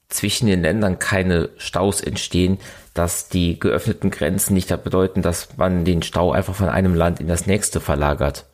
[0.07, 2.59] zwischen den Ländern keine Staus entstehen,
[2.93, 7.27] dass die geöffneten Grenzen nicht bedeuten, dass man den Stau einfach von einem Land in
[7.27, 8.45] das nächste verlagert.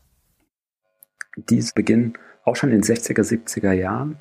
[1.35, 4.19] Dies beginnt auch schon in den 60er, 70er Jahren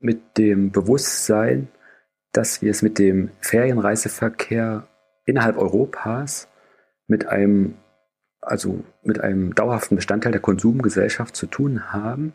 [0.00, 1.68] mit dem Bewusstsein,
[2.32, 4.86] dass wir es mit dem Ferienreiseverkehr
[5.24, 6.48] innerhalb Europas
[7.06, 7.74] mit einem,
[8.40, 12.34] also mit einem dauerhaften Bestandteil der Konsumgesellschaft zu tun haben.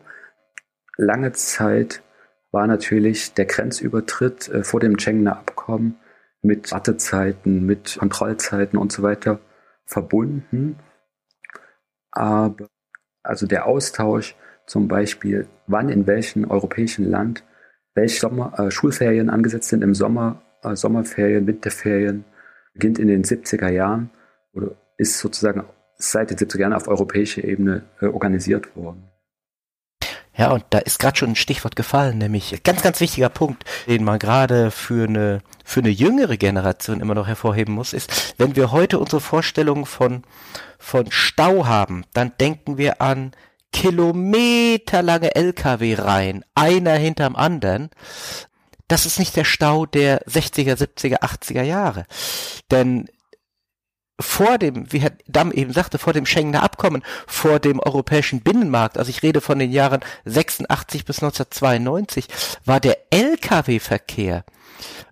[0.96, 2.02] Lange Zeit
[2.50, 5.96] war natürlich der Grenzübertritt äh, vor dem Schengener Abkommen
[6.42, 9.40] mit Wartezeiten, mit Kontrollzeiten und so weiter
[9.86, 10.78] verbunden.
[12.10, 12.68] Aber
[13.22, 17.44] also der Austausch zum Beispiel, wann in welchem europäischen Land
[17.94, 22.24] welche Sommer, äh, Schulferien angesetzt sind im Sommer, äh, Sommerferien, Winterferien,
[22.72, 24.10] beginnt in den 70er Jahren
[24.52, 25.64] oder ist sozusagen
[25.96, 29.04] seit den 70er Jahren auf europäischer Ebene äh, organisiert worden.
[30.36, 34.02] Ja, und da ist gerade schon ein Stichwort gefallen, nämlich ganz, ganz wichtiger Punkt, den
[34.02, 38.72] man gerade für eine, für eine jüngere Generation immer noch hervorheben muss, ist, wenn wir
[38.72, 40.24] heute unsere Vorstellung von,
[40.76, 43.30] von Stau haben, dann denken wir an
[43.74, 47.90] kilometerlange LKW-Reihen, einer hinterm anderen.
[48.88, 52.06] Das ist nicht der Stau der 60er, 70er, 80er Jahre.
[52.70, 53.08] Denn
[54.20, 58.96] vor dem, wie Herr Damm eben sagte, vor dem Schengener Abkommen, vor dem europäischen Binnenmarkt,
[58.96, 62.28] also ich rede von den Jahren 86 bis 1992,
[62.64, 64.44] war der Lkw-Verkehr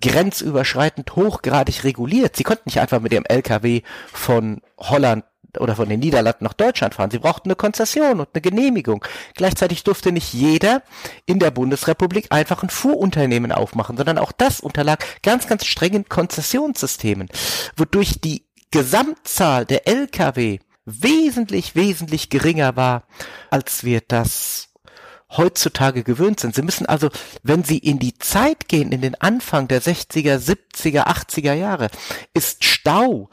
[0.00, 2.36] grenzüberschreitend hochgradig reguliert.
[2.36, 5.24] Sie konnten nicht einfach mit ihrem Lkw von Holland
[5.58, 7.10] oder von den Niederlanden nach Deutschland fahren.
[7.10, 9.04] Sie brauchten eine Konzession und eine Genehmigung.
[9.34, 10.82] Gleichzeitig durfte nicht jeder
[11.26, 17.28] in der Bundesrepublik einfach ein Fuhrunternehmen aufmachen, sondern auch das unterlag ganz, ganz strengen Konzessionssystemen,
[17.76, 23.04] wodurch die Gesamtzahl der Lkw wesentlich, wesentlich geringer war,
[23.50, 24.68] als wir das
[25.36, 26.54] heutzutage gewöhnt sind.
[26.54, 27.08] Sie müssen also,
[27.42, 31.88] wenn Sie in die Zeit gehen, in den Anfang der 60er, 70er, 80er Jahre,
[32.34, 33.30] ist Stau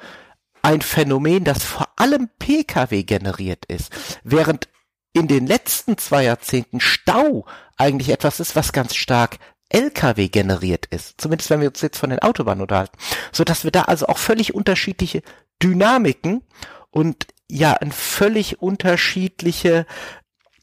[0.61, 3.91] ein Phänomen, das vor allem Pkw generiert ist,
[4.23, 4.69] während
[5.13, 7.45] in den letzten zwei Jahrzehnten Stau
[7.77, 12.09] eigentlich etwas ist, was ganz stark Lkw generiert ist, zumindest wenn wir uns jetzt von
[12.09, 12.97] den Autobahnen unterhalten,
[13.31, 15.21] so dass wir da also auch völlig unterschiedliche
[15.61, 16.41] Dynamiken
[16.89, 19.85] und ja, eine völlig unterschiedliche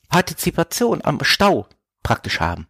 [0.08, 1.66] Partizipation am Stau
[2.02, 2.68] praktisch haben.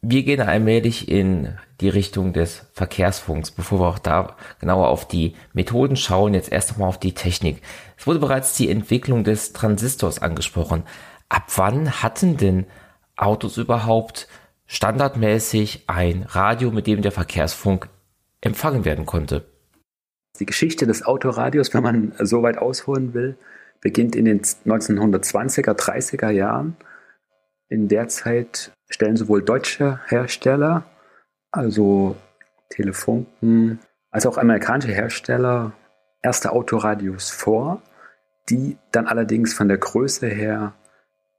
[0.00, 5.34] Wir gehen allmählich in die Richtung des Verkehrsfunks, bevor wir auch da genauer auf die
[5.52, 7.62] Methoden schauen, jetzt erst einmal auf die Technik.
[7.96, 10.84] Es wurde bereits die Entwicklung des Transistors angesprochen.
[11.28, 12.66] Ab wann hatten denn
[13.16, 14.28] Autos überhaupt
[14.66, 17.88] standardmäßig ein Radio, mit dem der Verkehrsfunk
[18.40, 19.46] empfangen werden konnte?
[20.38, 23.36] Die Geschichte des Autoradios, wenn man so weit ausholen will,
[23.80, 26.76] beginnt in den 1920er, 30er Jahren.
[27.68, 30.84] In der Zeit stellen sowohl deutsche Hersteller,
[31.50, 32.16] also
[32.70, 35.72] Telefunken, als auch amerikanische Hersteller
[36.22, 37.82] erste Autoradios vor,
[38.48, 40.74] die dann allerdings von der Größe her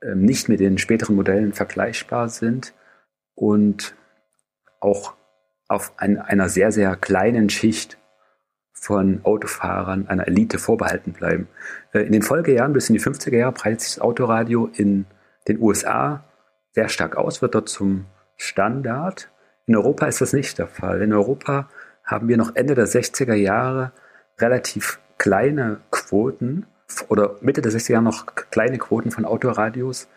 [0.01, 2.73] äh, nicht mit den späteren Modellen vergleichbar sind
[3.35, 3.95] und
[4.79, 5.15] auch
[5.67, 7.97] auf ein, einer sehr, sehr kleinen Schicht
[8.71, 11.47] von Autofahrern einer Elite vorbehalten bleiben.
[11.91, 15.05] Äh, in den Folgejahren bis in die 50er Jahre breitet sich das Autoradio in
[15.47, 16.23] den USA
[16.71, 18.05] sehr stark aus, wird dort zum
[18.37, 19.29] Standard.
[19.65, 21.01] In Europa ist das nicht der Fall.
[21.01, 21.69] In Europa
[22.03, 23.91] haben wir noch Ende der 60er Jahre
[24.39, 26.65] relativ kleine Quoten
[27.07, 30.07] oder Mitte der 60er Jahre noch kleine Quoten von Autoradios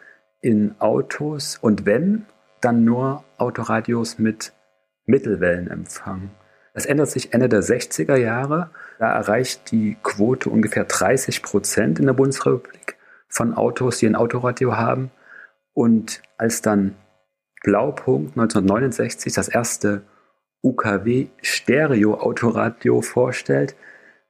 [0.41, 2.27] in Autos und wenn,
[2.61, 4.53] dann nur Autoradios mit
[5.07, 6.31] Mittelwellenempfang.
[6.75, 8.71] Das ändert sich Ende der 60er Jahre.
[8.99, 12.97] Da erreicht die Quote ungefähr 30 Prozent in der Bundesrepublik
[13.29, 15.11] von Autos, die ein Autoradio haben.
[15.75, 16.97] Und als dann
[17.63, 20.03] Blaupunkt 1969 das erste
[20.63, 23.77] UKW Stereo Autoradio vorstellt,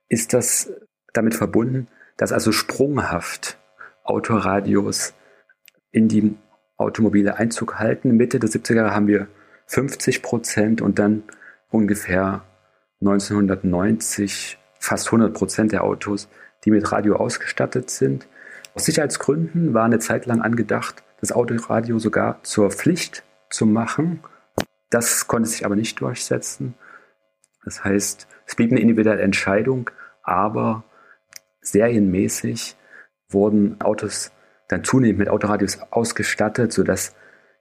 [0.09, 0.73] ist das
[1.13, 3.59] damit verbunden, dass also sprunghaft
[4.05, 5.15] Autoradios
[5.91, 6.37] in die
[6.77, 8.17] Automobile Einzug halten.
[8.17, 9.29] Mitte der 70er Jahre haben wir
[9.67, 11.23] 50 Prozent und dann
[11.71, 12.43] ungefähr
[13.01, 16.29] 1990 fast 100 Prozent der Autos,
[16.65, 18.27] die mit Radio ausgestattet sind.
[18.75, 24.21] Aus Sicherheitsgründen war eine Zeit lang angedacht, das Autoradio sogar zur Pflicht zu machen.
[24.91, 26.75] Das konnte sich aber nicht durchsetzen.
[27.65, 29.89] Das heißt, es blieb eine individuelle Entscheidung,
[30.25, 30.85] aber
[31.63, 32.77] serienmäßig
[33.29, 34.33] wurden Autos
[34.69, 37.15] dann zunehmend mit Autoradios ausgestattet, sodass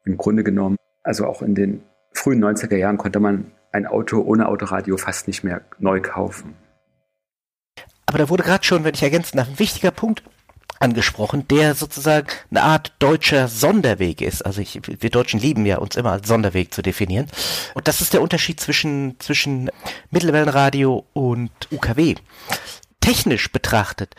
[0.05, 4.47] im Grunde genommen, also auch in den frühen 90er Jahren konnte man ein Auto ohne
[4.47, 6.55] Autoradio fast nicht mehr neu kaufen.
[8.07, 10.23] Aber da wurde gerade schon, wenn ich ergänzen darf, ein wichtiger Punkt
[10.81, 14.45] angesprochen, der sozusagen eine Art deutscher Sonderweg ist.
[14.45, 17.27] Also ich, wir Deutschen lieben ja uns immer als Sonderweg zu definieren.
[17.73, 19.69] Und das ist der Unterschied zwischen, zwischen
[20.09, 22.15] Mittelwellenradio und UKW.
[22.99, 24.15] Technisch betrachtet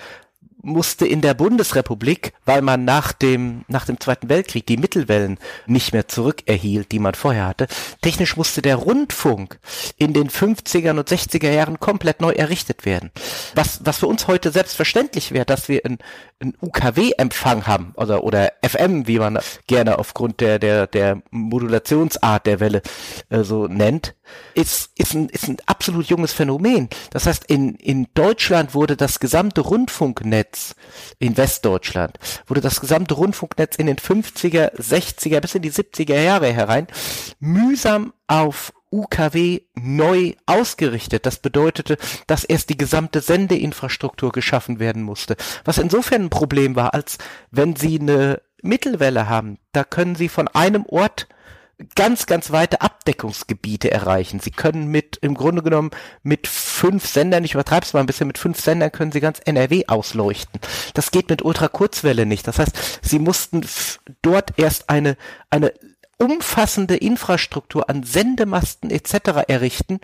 [0.62, 5.92] musste in der Bundesrepublik, weil man nach dem, nach dem Zweiten Weltkrieg die Mittelwellen nicht
[5.92, 7.66] mehr zurückerhielt, die man vorher hatte,
[8.00, 9.58] technisch musste der Rundfunk
[9.96, 13.10] in den 50er und 60er Jahren komplett neu errichtet werden.
[13.54, 15.98] Was, was für uns heute selbstverständlich wäre, dass wir einen,
[16.42, 22.60] einen UKW-Empfang haben, oder, oder FM, wie man gerne aufgrund der, der, der Modulationsart der
[22.60, 22.82] Welle
[23.30, 24.14] äh, so nennt,
[24.54, 26.88] ist, ist, ein, ist ein absolut junges Phänomen.
[27.10, 30.74] Das heißt, in, in Deutschland wurde das gesamte Rundfunknetz,
[31.18, 36.52] in Westdeutschland, wurde das gesamte Rundfunknetz in den 50er, 60er bis in die 70er Jahre
[36.52, 36.86] herein
[37.40, 41.26] mühsam auf UKW neu ausgerichtet.
[41.26, 45.36] Das bedeutete, dass erst die gesamte Sendeinfrastruktur geschaffen werden musste.
[45.64, 47.18] Was insofern ein Problem war, als
[47.50, 51.26] wenn Sie eine Mittelwelle haben, da können Sie von einem Ort
[51.94, 54.40] ganz, ganz weite Abdeckungsgebiete erreichen.
[54.40, 55.90] Sie können mit, im Grunde genommen,
[56.22, 59.40] mit fünf Sendern, ich übertreibe es mal ein bisschen, mit fünf Sendern können Sie ganz
[59.44, 60.60] NRW ausleuchten.
[60.94, 62.46] Das geht mit Ultrakurzwelle nicht.
[62.46, 63.66] Das heißt, Sie mussten
[64.22, 65.16] dort erst eine,
[65.50, 65.72] eine
[66.22, 69.44] umfassende Infrastruktur an Sendemasten etc.
[69.48, 70.00] errichten,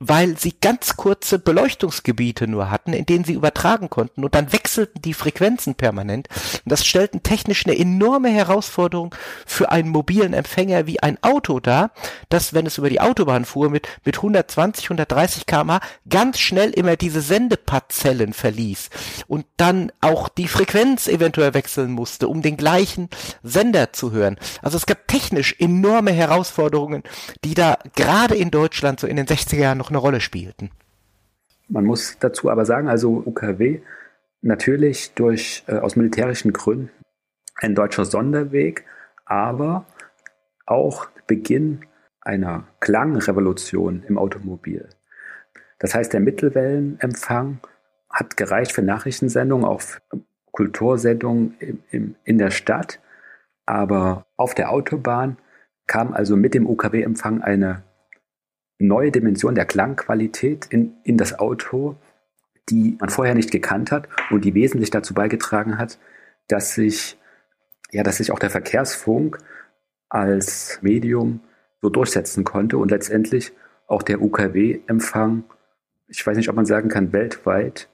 [0.00, 5.02] weil sie ganz kurze Beleuchtungsgebiete nur hatten, in denen sie übertragen konnten und dann wechselten
[5.02, 6.28] die Frequenzen permanent.
[6.64, 11.90] Und das stellten technisch eine enorme Herausforderung für einen mobilen Empfänger wie ein Auto dar,
[12.30, 16.96] das, wenn es über die Autobahn fuhr, mit, mit 120, 130 kmh ganz schnell immer
[16.96, 18.88] diese Sendeparzellen verließ
[19.26, 23.10] und dann auch die Frequenz eventuell wechseln musste, um den gleichen
[23.42, 24.38] Sender zu hören.
[24.62, 27.02] Also es gab technisch enorme Herausforderungen,
[27.44, 30.70] die da gerade in Deutschland so in den 60er Jahren noch eine Rolle spielten.
[31.68, 33.80] Man muss dazu aber sagen, also UKW
[34.42, 36.90] natürlich durch äh, aus militärischen Gründen
[37.56, 38.84] ein deutscher Sonderweg,
[39.24, 39.84] aber
[40.66, 41.82] auch Beginn
[42.20, 44.88] einer Klangrevolution im Automobil.
[45.78, 47.60] Das heißt, der Mittelwellenempfang
[48.10, 50.00] hat gereicht für Nachrichtensendungen, auch für
[50.52, 51.56] Kultursendungen
[52.24, 53.00] in der Stadt.
[53.66, 55.38] Aber auf der Autobahn
[55.86, 57.82] kam also mit dem UKW-Empfang eine
[58.80, 61.96] neue Dimension der Klangqualität in, in das Auto,
[62.68, 65.98] die man vorher nicht gekannt hat und die wesentlich dazu beigetragen hat,
[66.48, 67.18] dass sich,
[67.90, 69.38] ja, dass sich auch der Verkehrsfunk
[70.08, 71.40] als Medium
[71.80, 73.52] so durchsetzen konnte und letztendlich
[73.86, 75.44] auch der UKW-Empfang,
[76.08, 77.88] ich weiß nicht, ob man sagen kann, weltweit,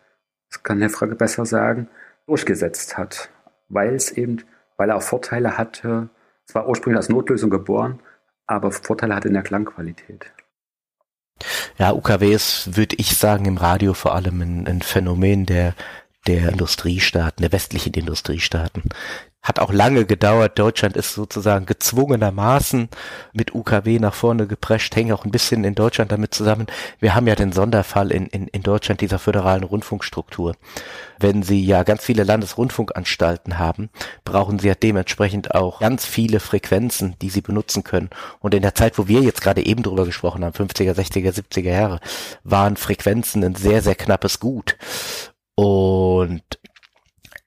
[0.50, 1.88] das kann Herr Frage besser sagen,
[2.26, 3.30] durchgesetzt hat,
[3.68, 4.42] weil es eben,
[4.76, 6.08] weil er auch Vorteile hatte,
[6.44, 8.00] zwar ursprünglich als Notlösung geboren,
[8.46, 10.32] aber Vorteile hatte in der Klangqualität.
[11.78, 15.74] Ja, UKW ist, würde ich sagen, im Radio vor allem ein, ein Phänomen der,
[16.26, 18.84] der Industriestaaten, der westlichen Industriestaaten.
[19.46, 20.58] Hat auch lange gedauert.
[20.58, 22.88] Deutschland ist sozusagen gezwungenermaßen
[23.32, 26.66] mit UKW nach vorne geprescht, hängt auch ein bisschen in Deutschland damit zusammen.
[26.98, 30.56] Wir haben ja den Sonderfall in, in, in Deutschland dieser föderalen Rundfunkstruktur.
[31.20, 33.88] Wenn Sie ja ganz viele Landesrundfunkanstalten haben,
[34.24, 38.10] brauchen Sie ja dementsprechend auch ganz viele Frequenzen, die Sie benutzen können.
[38.40, 41.70] Und in der Zeit, wo wir jetzt gerade eben drüber gesprochen haben, 50er, 60er, 70er
[41.70, 42.00] Jahre,
[42.42, 44.76] waren Frequenzen ein sehr, sehr knappes Gut.
[45.54, 46.42] Und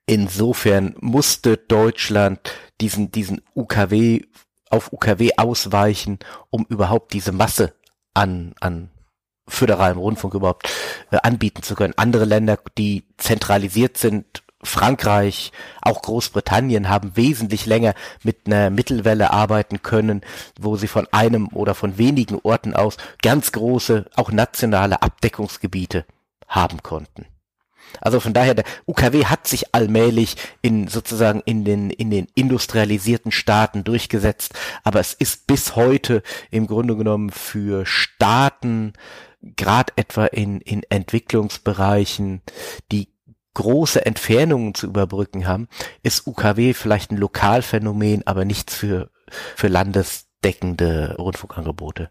[0.09, 2.39] Insofern musste Deutschland
[2.81, 4.21] diesen, diesen UKW
[4.71, 6.17] auf UKW ausweichen,
[6.49, 7.75] um überhaupt diese Masse
[8.15, 8.89] an, an
[9.47, 10.67] föderalem Rundfunk überhaupt
[11.11, 11.93] äh, anbieten zu können.
[11.95, 17.93] Andere Länder, die zentralisiert sind, Frankreich, auch Großbritannien haben wesentlich länger
[18.23, 20.21] mit einer Mittelwelle arbeiten können,
[20.59, 26.03] wo sie von einem oder von wenigen Orten aus ganz große, auch nationale Abdeckungsgebiete
[26.47, 27.27] haben konnten.
[28.01, 33.31] Also von daher, der UKW hat sich allmählich in sozusagen in den, in den industrialisierten
[33.31, 38.93] Staaten durchgesetzt, aber es ist bis heute im Grunde genommen für Staaten,
[39.41, 42.41] gerade etwa in, in Entwicklungsbereichen,
[42.91, 43.09] die
[43.53, 45.67] große Entfernungen zu überbrücken haben,
[46.03, 49.09] ist UKW vielleicht ein Lokalphänomen, aber nichts für,
[49.55, 52.09] für landesdeckende Rundfunkangebote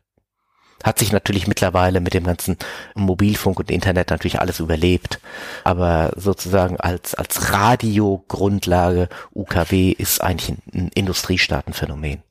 [0.85, 2.57] hat sich natürlich mittlerweile mit dem ganzen
[2.95, 5.21] Mobilfunk und Internet natürlich alles überlebt.
[5.65, 12.23] Aber sozusagen als, als Radiogrundlage UKW ist eigentlich ein, ein Industriestaatenphänomen.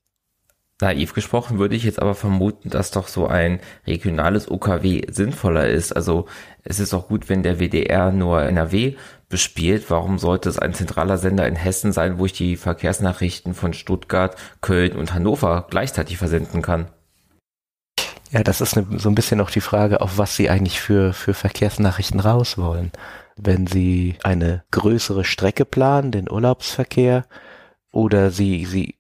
[0.80, 5.92] Naiv gesprochen würde ich jetzt aber vermuten, dass doch so ein regionales UKW sinnvoller ist.
[5.92, 6.28] Also
[6.64, 8.96] es ist auch gut, wenn der WDR nur NRW
[9.28, 9.90] bespielt.
[9.90, 14.36] Warum sollte es ein zentraler Sender in Hessen sein, wo ich die Verkehrsnachrichten von Stuttgart,
[14.62, 16.90] Köln und Hannover gleichzeitig versenden kann?
[18.32, 21.14] Ja, das ist eine, so ein bisschen auch die Frage, auf was Sie eigentlich für,
[21.14, 22.92] für Verkehrsnachrichten raus wollen.
[23.38, 27.26] Wenn Sie eine größere Strecke planen, den Urlaubsverkehr,
[27.92, 28.96] oder Sie, Sie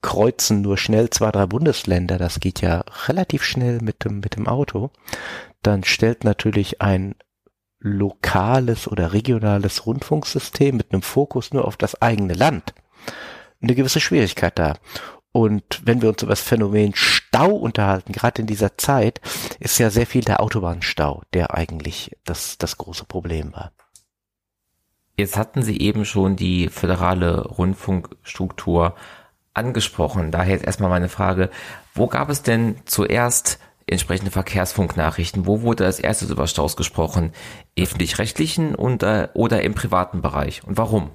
[0.00, 4.48] kreuzen nur schnell zwei, drei Bundesländer, das geht ja relativ schnell mit dem, mit dem
[4.48, 4.90] Auto,
[5.62, 7.14] dann stellt natürlich ein
[7.78, 12.74] lokales oder regionales Rundfunksystem mit einem Fokus nur auf das eigene Land
[13.62, 14.78] eine gewisse Schwierigkeit dar.
[15.32, 16.94] Und wenn wir uns über das Phänomen
[17.34, 19.22] Stau unterhalten, gerade in dieser Zeit,
[19.58, 23.72] ist ja sehr viel der Autobahnstau, der eigentlich das, das große Problem war.
[25.16, 28.96] Jetzt hatten Sie eben schon die föderale Rundfunkstruktur
[29.54, 30.30] angesprochen.
[30.30, 31.48] Daher jetzt erstmal meine Frage,
[31.94, 35.46] wo gab es denn zuerst entsprechende Verkehrsfunknachrichten?
[35.46, 37.32] Wo wurde als erstes über Staus gesprochen?
[37.78, 40.64] Öffentlich-rechtlichen oder im privaten Bereich?
[40.64, 41.12] Und warum?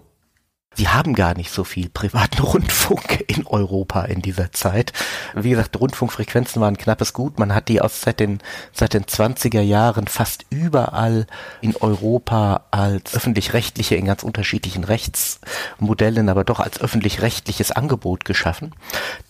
[0.75, 4.93] Sie haben gar nicht so viel privaten Rundfunk in Europa in dieser Zeit.
[5.33, 7.39] Wie gesagt, Rundfunkfrequenzen waren knappes Gut.
[7.39, 8.39] Man hat die aus seit den,
[8.73, 11.25] seit den 20er Jahren fast überall
[11.61, 18.75] in Europa als öffentlich-rechtliche in ganz unterschiedlichen Rechtsmodellen, aber doch als öffentlich-rechtliches Angebot geschaffen,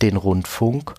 [0.02, 0.96] den Rundfunk.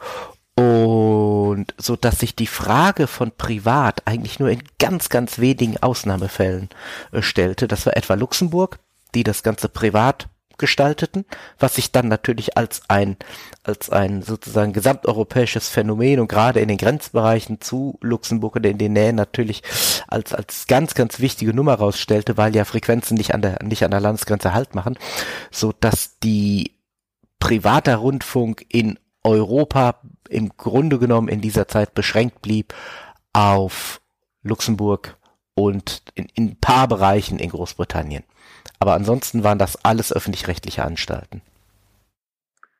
[0.59, 6.69] Und so dass sich die Frage von privat eigentlich nur in ganz, ganz wenigen Ausnahmefällen
[7.13, 7.69] äh, stellte.
[7.69, 8.81] Das war etwa Luxemburg,
[9.15, 11.25] die das Ganze privat gestalteten,
[11.59, 13.17] was sich dann natürlich als ein,
[13.63, 18.93] als ein sozusagen gesamteuropäisches Phänomen und gerade in den Grenzbereichen zu Luxemburg und in den
[18.93, 19.63] Nähen natürlich
[20.09, 23.93] als, als ganz, ganz wichtige Nummer rausstellte, weil ja Frequenzen nicht an der, nicht an
[23.93, 24.99] der Landesgrenze Halt machen,
[25.51, 26.77] so dass die
[27.39, 32.75] privater Rundfunk in Europa im Grunde genommen in dieser Zeit beschränkt blieb
[33.33, 34.01] auf
[34.43, 35.17] Luxemburg
[35.55, 38.25] und in, in ein paar Bereichen in Großbritannien.
[38.79, 41.43] Aber ansonsten waren das alles öffentlich-rechtliche Anstalten.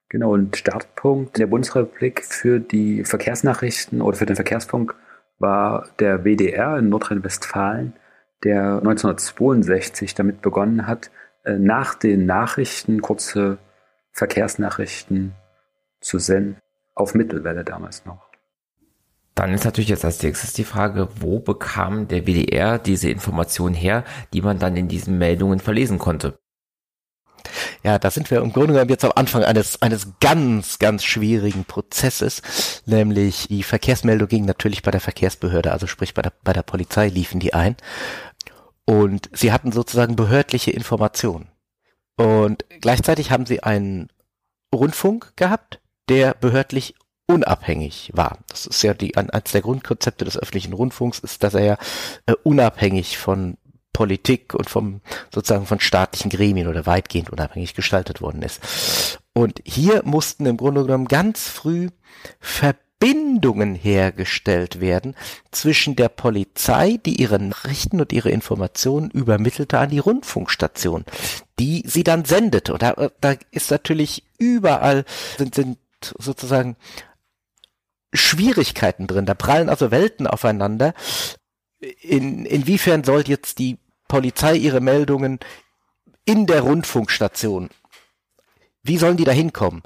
[0.09, 4.95] Genau, und Startpunkt der Bundesrepublik für die Verkehrsnachrichten oder für den Verkehrsfunk
[5.39, 7.93] war der WDR in Nordrhein-Westfalen,
[8.43, 11.11] der 1962 damit begonnen hat,
[11.45, 13.59] äh, nach den Nachrichten kurze
[14.13, 15.35] Verkehrsnachrichten
[16.01, 16.57] zu senden,
[16.95, 18.28] auf Mittelwelle damals noch.
[19.39, 24.03] Dann ist natürlich jetzt als nächstes die Frage, wo bekam der WDR diese Informationen her,
[24.33, 26.41] die man dann in diesen Meldungen verlesen konnte?
[27.85, 31.65] Ja, da sind wir im Grunde genommen jetzt am Anfang eines, eines ganz, ganz schwierigen
[31.65, 36.65] Prozesses, nämlich die Verkehrsmeldung ging natürlich bei der Verkehrsbehörde, also sprich bei der, bei der
[36.65, 37.77] Polizei liefen die ein.
[38.87, 41.47] Und sie hatten sozusagen behördliche Informationen.
[42.17, 44.09] Und gleichzeitig haben sie einen
[44.75, 46.97] Rundfunk gehabt, der behördlich
[47.29, 48.39] unabhängig war.
[48.49, 51.79] Das ist ja die, eines der Grundkonzepte des öffentlichen Rundfunks ist, dass er ja
[52.27, 53.59] äh, unabhängig von
[53.93, 55.01] Politik und vom
[55.33, 59.19] sozusagen von staatlichen Gremien oder weitgehend unabhängig gestaltet worden ist.
[59.35, 61.89] Und hier mussten im Grunde genommen ganz früh
[62.41, 65.15] Verbindungen hergestellt werden
[65.51, 71.05] zwischen der Polizei, die ihre Nachrichten und ihre Informationen übermittelte an die Rundfunkstation,
[71.59, 72.73] die sie dann sendete.
[72.73, 75.05] Und da, da ist natürlich überall
[75.37, 75.79] sind, sind
[76.19, 76.77] sozusagen
[78.13, 79.27] Schwierigkeiten drin.
[79.27, 80.95] Da prallen also Welten aufeinander.
[82.01, 83.79] In, inwiefern soll jetzt die
[84.09, 85.39] Polizei ihre Meldungen
[86.25, 87.71] in der Rundfunkstation,
[88.83, 89.83] wie sollen die da hinkommen?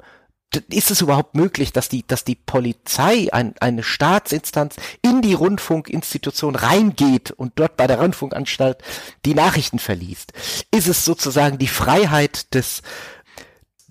[0.69, 6.55] Ist es überhaupt möglich, dass die, dass die Polizei, ein, eine Staatsinstanz, in die Rundfunkinstitution
[6.55, 8.77] reingeht und dort bei der Rundfunkanstalt
[9.25, 10.33] die Nachrichten verliest?
[10.71, 12.83] Ist es sozusagen die Freiheit des,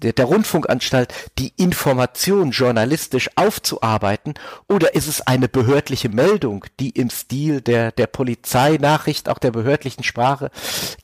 [0.03, 4.35] der, der Rundfunkanstalt, die Information journalistisch aufzuarbeiten,
[4.69, 10.05] oder ist es eine behördliche Meldung, die im Stil der, der Polizeinachricht, auch der behördlichen
[10.05, 10.51] Sprache,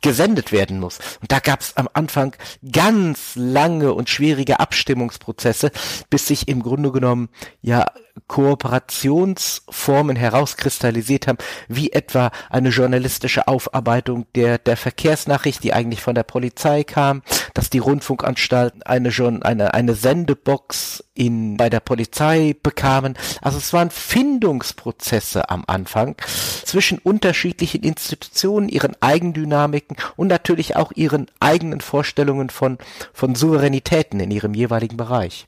[0.03, 0.99] gesendet werden muss?
[1.21, 2.35] Und da gab es am Anfang
[2.71, 5.71] ganz lange und schwierige Abstimmungsprozesse,
[6.11, 7.29] bis sich im Grunde genommen
[7.63, 7.87] ja
[8.27, 11.39] Kooperationsformen herauskristallisiert haben,
[11.69, 17.23] wie etwa eine journalistische Aufarbeitung der, der Verkehrsnachricht, die eigentlich von der Polizei kam,
[17.55, 19.11] dass die Rundfunkanstalt eine,
[19.43, 23.15] eine, eine Sendebox in, bei der Polizei bekamen.
[23.43, 26.17] Also es waren Findungsprozesse am Anfang
[26.65, 32.79] zwischen unterschiedlichen Institutionen, ihren Eigendynamiken und natürlich auch ihren eigenen Vorstellungen von,
[33.13, 35.47] von Souveränitäten in ihrem jeweiligen Bereich.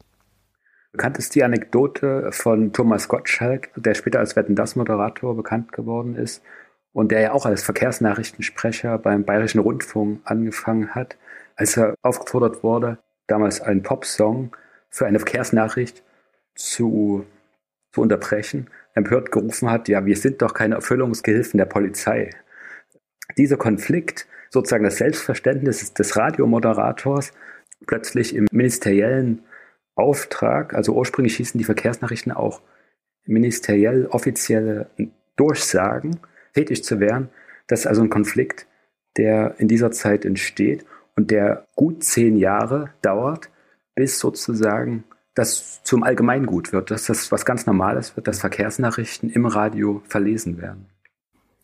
[0.93, 6.17] Bekannt ist die Anekdote von Thomas Gottschalk, der später als Wetten das Moderator bekannt geworden
[6.17, 6.43] ist
[6.93, 11.17] und der ja auch als Verkehrsnachrichtensprecher beim Bayerischen Rundfunk angefangen hat,
[11.55, 14.57] als er aufgefordert wurde, damals einen Popsong
[14.89, 16.03] für eine Verkehrsnachricht
[16.57, 17.25] zu,
[17.93, 22.31] zu unterbrechen, empört gerufen hat, ja, wir sind doch keine Erfüllungsgehilfen der Polizei.
[23.39, 27.33] Dieser Konflikt, sozusagen das Selbstverständnis des Radiomoderators,
[27.87, 29.45] plötzlich im ministeriellen
[30.01, 32.61] Auftrag, also ursprünglich hießen die Verkehrsnachrichten auch
[33.27, 34.91] ministeriell offizielle
[35.37, 36.21] Durchsagen,
[36.55, 37.29] tätig zu werden.
[37.67, 38.67] Das ist also ein Konflikt,
[39.17, 40.85] der in dieser Zeit entsteht
[41.17, 43.51] und der gut zehn Jahre dauert,
[43.95, 49.47] bis sozusagen das zum Allgemeingut wird, dass das was ganz Normales wird, dass Verkehrsnachrichten im
[49.47, 50.87] Radio verlesen werden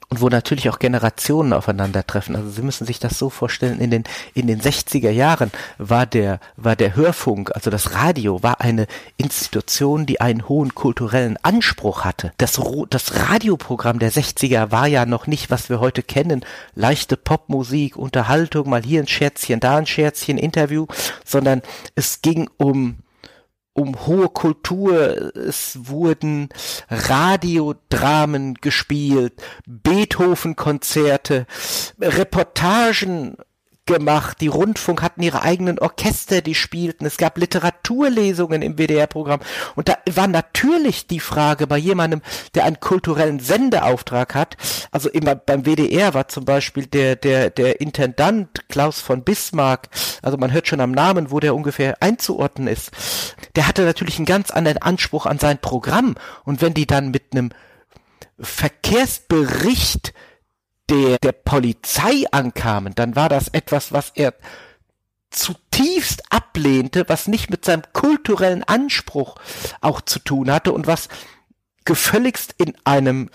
[0.09, 2.37] und wo natürlich auch Generationen aufeinandertreffen.
[2.37, 4.05] Also Sie müssen sich das so vorstellen, in den,
[4.35, 8.87] in den 60er Jahren war der, war der Hörfunk, also das Radio, war eine
[9.17, 12.33] Institution, die einen hohen kulturellen Anspruch hatte.
[12.39, 16.45] Das, das Radioprogramm der 60er war ja noch nicht, was wir heute kennen,
[16.75, 20.87] leichte Popmusik, Unterhaltung, mal hier ein Scherzchen, da ein Scherzchen, Interview,
[21.25, 21.63] sondern
[21.97, 22.97] es ging um
[23.77, 25.35] um hohe Kultur.
[25.37, 26.49] Es wurden
[26.89, 29.35] Radiodramen gespielt,
[29.67, 31.47] Beethoven-Konzerte,
[32.01, 33.37] Reportagen
[33.87, 34.41] gemacht.
[34.41, 37.07] Die Rundfunk hatten ihre eigenen Orchester, die spielten.
[37.07, 39.41] Es gab Literaturlesungen im WDR-Programm.
[39.75, 42.21] Und da war natürlich die Frage bei jemandem,
[42.55, 44.57] der einen kulturellen Sendeauftrag hat.
[44.91, 49.89] Also immer beim WDR war zum Beispiel der, der, der Intendant Klaus von Bismarck.
[50.23, 52.91] Also man hört schon am Namen, wo der ungefähr einzuordnen ist.
[53.55, 56.17] Der hatte natürlich einen ganz anderen Anspruch an sein Programm.
[56.45, 57.51] Und wenn die dann mit einem
[58.39, 60.13] Verkehrsbericht
[60.89, 64.35] der, der Polizei ankamen, dann war das etwas, was er
[65.31, 69.37] zutiefst ablehnte, was nicht mit seinem kulturellen Anspruch
[69.81, 71.09] auch zu tun hatte und was
[71.87, 73.31] gefälligst in einem,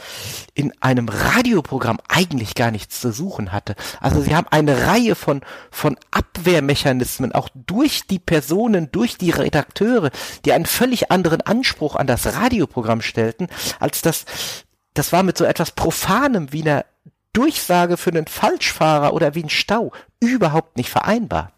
[0.54, 3.76] in einem Radioprogramm eigentlich gar nichts zu suchen hatte.
[3.99, 5.41] Also sie haben eine Reihe von,
[5.72, 10.12] von Abwehrmechanismen, auch durch die Personen, durch die Redakteure,
[10.45, 13.47] die einen völlig anderen Anspruch an das Radioprogramm stellten,
[13.80, 14.26] als das,
[14.93, 16.86] das war mit so etwas Profanem wie einer
[17.34, 21.51] Durchsage für einen Falschfahrer oder wie ein Stau überhaupt nicht vereinbar.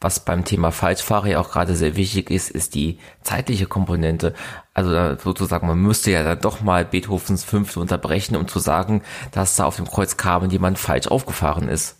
[0.00, 4.34] Was beim Thema Falschfahrer ja auch gerade sehr wichtig ist, ist die zeitliche Komponente.
[4.74, 9.54] Also sozusagen, man müsste ja dann doch mal Beethovens Fünfte unterbrechen, um zu sagen, dass
[9.54, 11.96] da auf dem Kreuz Karmen jemand falsch aufgefahren ist.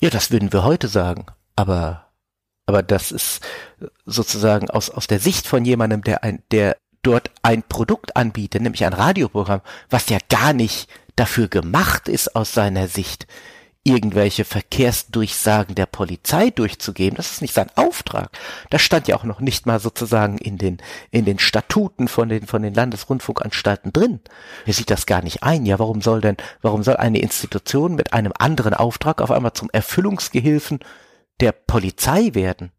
[0.00, 1.26] Ja, das würden wir heute sagen.
[1.56, 2.06] Aber
[2.66, 3.46] Aber das ist
[4.06, 8.84] sozusagen aus, aus der Sicht von jemandem, der ein, der dort ein Produkt anbietet, nämlich
[8.84, 9.60] ein Radioprogramm,
[9.90, 13.26] was ja gar nicht dafür gemacht ist aus seiner Sicht,
[13.82, 17.16] irgendwelche Verkehrsdurchsagen der Polizei durchzugeben.
[17.16, 18.30] Das ist nicht sein Auftrag.
[18.68, 20.78] Das stand ja auch noch nicht mal sozusagen in den,
[21.10, 24.20] in den Statuten von den, von den Landesrundfunkanstalten drin.
[24.66, 25.64] Er sieht das gar nicht ein.
[25.64, 29.70] Ja, warum soll denn, warum soll eine Institution mit einem anderen Auftrag auf einmal zum
[29.72, 30.80] Erfüllungsgehilfen
[31.40, 32.72] der Polizei werden?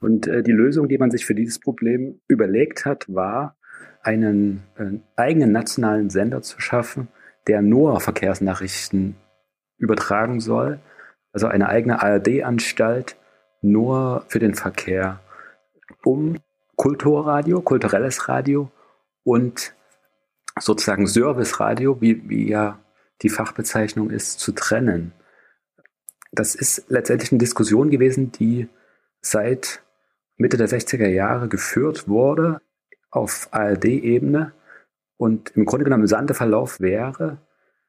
[0.00, 3.56] Und äh, die Lösung, die man sich für dieses Problem überlegt hat, war,
[4.02, 7.08] einen äh, eigenen nationalen Sender zu schaffen,
[7.50, 9.16] der nur Verkehrsnachrichten
[9.76, 10.78] übertragen soll.
[11.32, 13.16] Also eine eigene ARD-Anstalt
[13.60, 15.18] nur für den Verkehr,
[16.04, 16.36] um
[16.76, 18.70] Kulturradio, kulturelles Radio
[19.24, 19.74] und
[20.60, 22.78] sozusagen Serviceradio, wie, wie ja
[23.22, 25.12] die Fachbezeichnung ist, zu trennen.
[26.30, 28.68] Das ist letztendlich eine Diskussion gewesen, die
[29.20, 29.82] seit
[30.36, 32.60] Mitte der 60er Jahre geführt wurde
[33.10, 34.52] auf ARD-Ebene
[35.20, 37.36] und im Grunde genommen ein Verlauf wäre,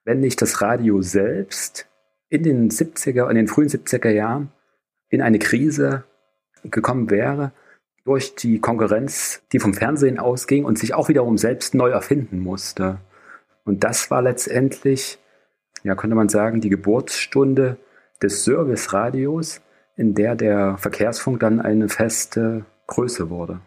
[0.04, 1.88] wenn nicht das Radio selbst
[2.28, 4.52] in den 70er, in den frühen 70er Jahren
[5.08, 6.04] in eine Krise
[6.66, 7.54] gekommen wäre
[8.04, 12.98] durch die Konkurrenz, die vom Fernsehen ausging und sich auch wiederum selbst neu erfinden musste.
[13.64, 15.18] Und das war letztendlich,
[15.84, 17.78] ja, könnte man sagen, die Geburtsstunde
[18.22, 19.62] des Service-Radios,
[19.96, 23.62] in der der Verkehrsfunk dann eine feste Größe wurde.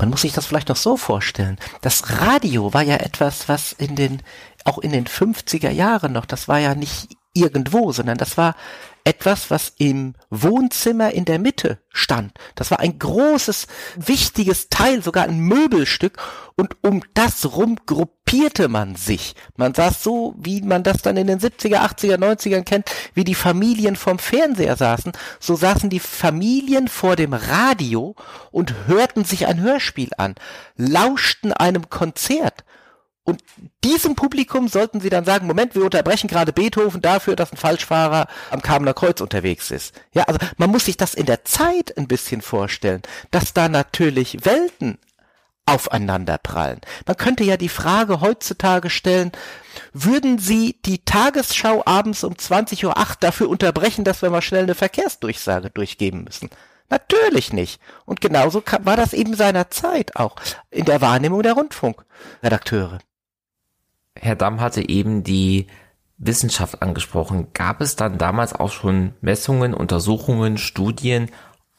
[0.00, 1.58] Man muss sich das vielleicht noch so vorstellen.
[1.82, 4.22] Das Radio war ja etwas, was in den,
[4.64, 8.56] auch in den 50er Jahren noch, das war ja nicht irgendwo, sondern das war
[9.04, 12.32] etwas, was im Wohnzimmer in der Mitte stand.
[12.54, 16.18] Das war ein großes, wichtiges Teil, sogar ein Möbelstück.
[16.56, 17.76] Und um das rum
[18.30, 19.34] gruppierte man sich.
[19.56, 23.34] Man saß so, wie man das dann in den 70er, 80er, 90ern kennt, wie die
[23.34, 25.12] Familien vom Fernseher saßen.
[25.40, 28.14] So saßen die Familien vor dem Radio
[28.52, 30.36] und hörten sich ein Hörspiel an,
[30.76, 32.64] lauschten einem Konzert.
[33.24, 33.42] Und
[33.84, 38.28] diesem Publikum sollten sie dann sagen, Moment, wir unterbrechen gerade Beethoven dafür, dass ein Falschfahrer
[38.50, 39.94] am Kamener Kreuz unterwegs ist.
[40.12, 44.44] Ja, also man muss sich das in der Zeit ein bisschen vorstellen, dass da natürlich
[44.44, 44.98] Welten
[45.66, 46.80] aufeinander prallen.
[47.06, 49.32] Man könnte ja die Frage heutzutage stellen,
[49.92, 54.74] würden Sie die Tagesschau abends um 20.08 Uhr dafür unterbrechen, dass wir mal schnell eine
[54.74, 56.50] Verkehrsdurchsage durchgeben müssen?
[56.90, 57.80] Natürlich nicht.
[58.04, 60.36] Und genauso war das eben seiner Zeit auch
[60.70, 62.98] in der Wahrnehmung der Rundfunkredakteure.
[64.16, 65.68] Herr Damm hatte eben die
[66.18, 67.48] Wissenschaft angesprochen.
[67.54, 71.30] Gab es dann damals auch schon Messungen, Untersuchungen, Studien,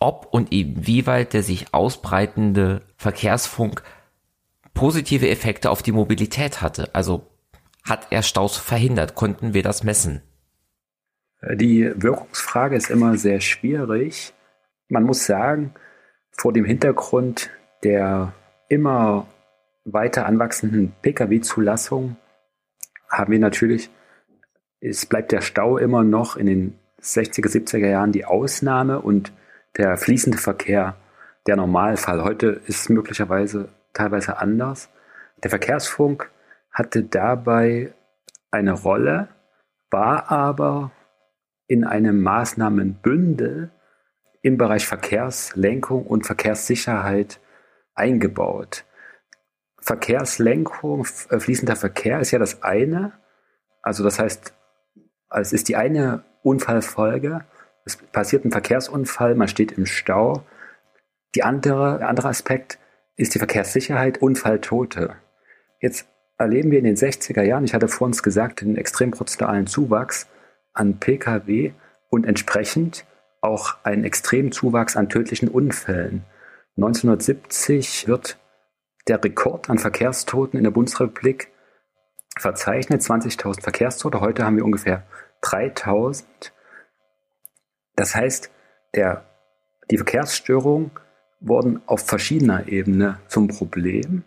[0.02, 3.84] ob und inwieweit der sich ausbreitende Verkehrsfunk
[4.74, 6.94] positive Effekte auf die Mobilität hatte?
[6.94, 7.28] Also
[7.84, 9.16] hat er Staus verhindert?
[9.16, 10.22] Konnten wir das messen?
[11.54, 14.34] Die Wirkungsfrage ist immer sehr schwierig.
[14.90, 15.74] Man muss sagen,
[16.32, 17.50] vor dem Hintergrund
[17.84, 18.34] der
[18.70, 19.28] immer
[19.86, 22.16] weiter anwachsenden Pkw-Zulassung
[23.10, 23.90] haben wir natürlich,
[24.80, 29.34] es bleibt der Stau immer noch in den 60er, 70er Jahren die Ausnahme und
[29.78, 30.96] der fließende Verkehr
[31.48, 32.24] der Normalfall.
[32.24, 34.90] Heute ist es möglicherweise teilweise anders.
[35.44, 36.30] Der Verkehrsfunk
[36.72, 37.94] hatte dabei
[38.52, 39.30] eine Rolle,
[39.90, 40.92] war aber
[41.68, 43.72] in einem Maßnahmenbündel
[44.42, 47.40] im Bereich Verkehrslenkung und Verkehrssicherheit
[47.94, 48.86] eingebaut.
[49.80, 53.14] Verkehrslenkung, äh, fließender Verkehr ist ja das eine.
[53.82, 54.54] Also das heißt,
[55.30, 57.46] es ist die eine Unfallfolge.
[57.86, 60.44] Es passiert ein Verkehrsunfall, man steht im Stau.
[61.36, 62.80] Die andere, der andere Aspekt
[63.16, 65.16] ist die Verkehrssicherheit, Unfalltote.
[65.80, 66.08] Jetzt
[66.38, 70.28] erleben wir in den 60er Jahren, ich hatte vor uns gesagt, den extrem prozentualen Zuwachs
[70.74, 71.74] an Pkw
[72.10, 73.06] und entsprechend
[73.42, 76.26] auch einen extremen Zuwachs an tödlichen Unfällen.
[76.78, 78.38] 1970 wird
[79.08, 81.52] der Rekord an Verkehrstoten in der Bundesrepublik
[82.38, 84.22] verzeichnet, 20.000 Verkehrstote.
[84.22, 85.04] Heute haben wir ungefähr
[85.44, 86.24] 3.000.
[87.96, 88.52] Das heißt,
[88.96, 89.26] der,
[89.90, 90.92] die Verkehrsstörungen
[91.40, 94.24] wurden auf verschiedener Ebene zum Problem.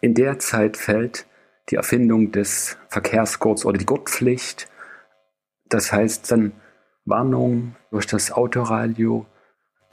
[0.00, 1.26] In der Zeit fällt
[1.70, 4.68] die Erfindung des Verkehrsgurts oder die Gurtpflicht.
[5.68, 6.52] Das heißt dann
[7.04, 9.26] Warnung durch das Autoradio,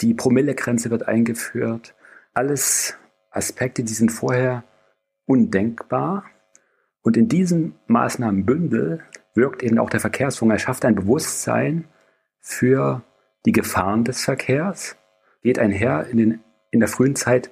[0.02, 1.94] die Promillegrenze wird eingeführt.
[2.34, 2.98] Alles
[3.32, 4.64] Aspekte, die sind vorher
[5.26, 6.26] undenkbar.
[7.02, 9.04] Und in diesem Maßnahmenbündel
[9.36, 10.52] wirkt eben auch der Verkehrsfunk.
[10.52, 11.86] Er schafft ein Bewusstsein
[12.40, 13.04] für
[13.46, 14.96] die Gefahren des Verkehrs,
[15.42, 17.50] geht einher in, den, in der frühen Zeit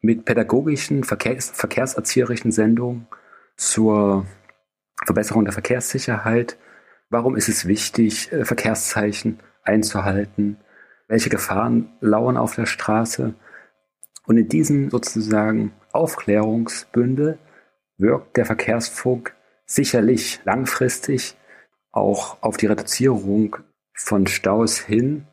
[0.00, 3.06] mit pädagogischen, Verkehrs, verkehrserzieherischen Sendungen
[3.56, 4.26] zur
[5.04, 6.58] Verbesserung der Verkehrssicherheit.
[7.08, 10.58] Warum ist es wichtig, äh, Verkehrszeichen einzuhalten?
[11.10, 13.34] welche Gefahren lauern auf der Straße.
[14.26, 17.36] Und in diesem sozusagen Aufklärungsbündel
[17.98, 19.34] wirkt der Verkehrsfunk
[19.66, 21.36] sicherlich langfristig
[21.90, 23.56] auch auf die Reduzierung
[23.92, 25.26] von Staus hin,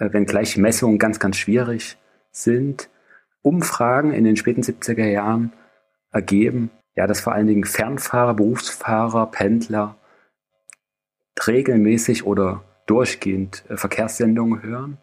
[0.00, 1.96] wenngleich Messungen ganz, ganz schwierig
[2.32, 2.88] sind.
[3.42, 5.52] Umfragen in den späten 70er Jahren
[6.10, 9.96] ergeben, ja, dass vor allen Dingen Fernfahrer, Berufsfahrer, Pendler
[11.46, 14.98] regelmäßig oder durchgehend äh, Verkehrssendungen hören.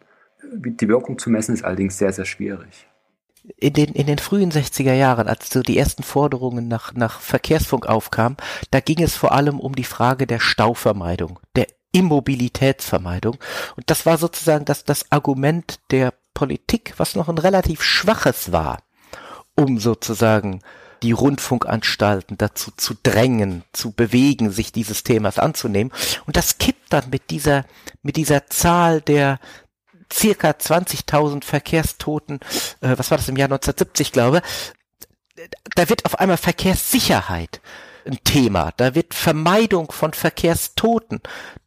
[0.52, 2.86] Die Wirkung zu messen ist allerdings sehr, sehr schwierig.
[3.56, 7.86] In den, in den frühen 60er Jahren, als so die ersten Forderungen nach, nach Verkehrsfunk
[7.86, 8.36] aufkamen,
[8.70, 13.38] da ging es vor allem um die Frage der Stauvermeidung, der Immobilitätsvermeidung.
[13.76, 18.82] Und das war sozusagen das, das Argument der Politik, was noch ein relativ schwaches war,
[19.54, 20.60] um sozusagen
[21.02, 25.92] die Rundfunkanstalten dazu zu drängen, zu bewegen, sich dieses Themas anzunehmen.
[26.26, 27.64] Und das kippt dann mit dieser,
[28.02, 29.38] mit dieser Zahl der
[30.12, 32.40] circa 20.000 Verkehrstoten,
[32.80, 34.42] äh, was war das im Jahr 1970, glaube,
[35.76, 37.60] da wird auf einmal Verkehrssicherheit
[38.08, 38.72] ein Thema.
[38.76, 41.20] Da wird Vermeidung von Verkehrstoten,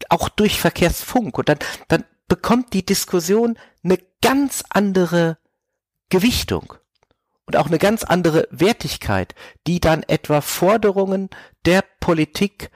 [0.10, 1.38] auch durch Verkehrsfunk.
[1.38, 5.38] Und dann, dann bekommt die Diskussion eine ganz andere
[6.10, 6.74] Gewichtung
[7.46, 9.36] und auch eine ganz andere Wertigkeit,
[9.68, 11.30] die dann etwa Forderungen
[11.66, 12.70] der Politik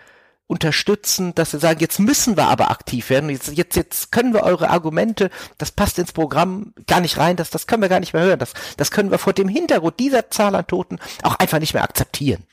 [0.47, 4.43] unterstützen, dass sie sagen, jetzt müssen wir aber aktiv werden, jetzt, jetzt, jetzt können wir
[4.43, 8.13] eure Argumente, das passt ins Programm gar nicht rein, das, das können wir gar nicht
[8.13, 11.59] mehr hören, das, das können wir vor dem Hintergrund dieser Zahl an Toten auch einfach
[11.59, 12.43] nicht mehr akzeptieren.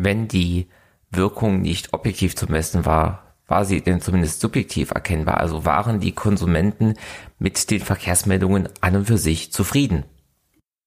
[0.00, 0.68] Wenn die
[1.10, 5.38] Wirkung nicht objektiv zu messen war, war sie denn zumindest subjektiv erkennbar?
[5.38, 6.94] Also waren die Konsumenten
[7.40, 10.04] mit den Verkehrsmeldungen an und für sich zufrieden?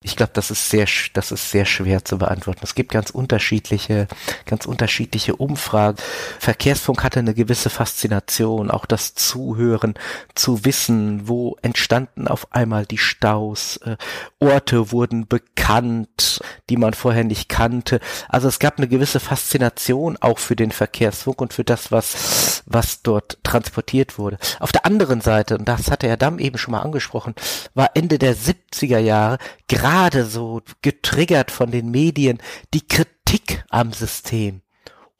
[0.04, 2.62] Ich glaube, das ist sehr, das ist sehr schwer zu beantworten.
[2.64, 4.08] Es gibt ganz unterschiedliche,
[4.48, 5.98] ganz unterschiedliche Umfragen.
[6.40, 9.94] Verkehrsfunk hatte eine gewisse Faszination, auch das Zuhören,
[10.34, 13.96] zu wissen, wo entstanden auf einmal die Staus, äh,
[14.40, 16.42] Orte wurden bekannt,
[16.72, 18.00] die man vorher nicht kannte.
[18.28, 23.04] Also es gab eine gewisse Faszination auch für den Verkehrsfunk und für das, was, was
[23.04, 24.40] dort transportiert wurde.
[24.60, 27.36] Auf der anderen Seite, und das hatte Herr Damm eben schon mal angesprochen,
[27.76, 29.38] war Ende der 70er Jahre
[29.68, 29.91] gerade
[30.26, 32.40] so getriggert von den Medien
[32.74, 34.62] die Kritik am System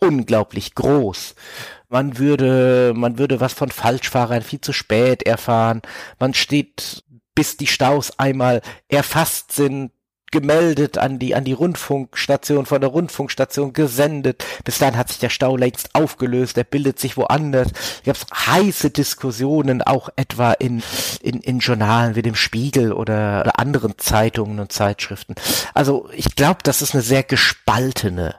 [0.02, 1.36] unglaublich groß.
[1.90, 5.82] Man würde, man würde was von Falschfahrern viel zu spät erfahren.
[6.20, 7.04] Man steht,
[7.36, 9.92] bis die Staus einmal erfasst sind,
[10.32, 14.44] gemeldet an die, an die Rundfunkstation, von der Rundfunkstation gesendet.
[14.64, 17.68] Bis dann hat sich der Stau längst aufgelöst, er bildet sich woanders.
[17.72, 20.82] Es gab heiße Diskussionen auch etwa in,
[21.22, 25.36] in, in Journalen wie dem Spiegel oder, oder anderen Zeitungen und Zeitschriften.
[25.74, 28.36] Also ich glaube, das ist eine sehr gespaltene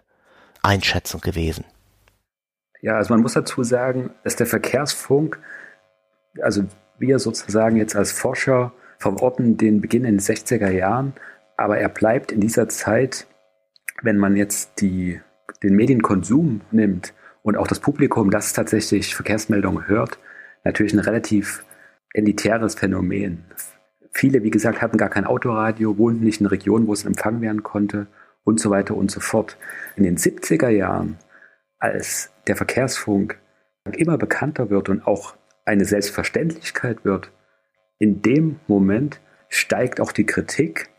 [0.63, 1.65] Einschätzung gewesen.
[2.81, 5.39] Ja, also man muss dazu sagen, dass der Verkehrsfunk,
[6.41, 6.65] also
[6.99, 11.15] wir sozusagen jetzt als Forscher verorten den Beginn in den 60er Jahren
[11.57, 13.27] aber er bleibt in dieser Zeit,
[14.03, 15.21] wenn man jetzt die,
[15.63, 20.19] den Medienkonsum nimmt und auch das Publikum, das tatsächlich Verkehrsmeldungen hört,
[20.65, 21.65] natürlich ein relativ
[22.15, 23.45] elitäres Phänomen.
[24.13, 27.63] Viele, wie gesagt, hatten gar kein Autoradio, wohnten nicht in Regionen, wo es empfangen werden
[27.63, 28.07] konnte
[28.45, 29.57] und so weiter und so fort.
[29.97, 31.17] In den 70er Jahren,
[31.79, 33.39] als der Verkehrsfunk
[33.97, 35.35] immer bekannter wird und auch
[35.65, 37.31] eine Selbstverständlichkeit wird,
[37.99, 40.92] in dem Moment steigt auch die Kritik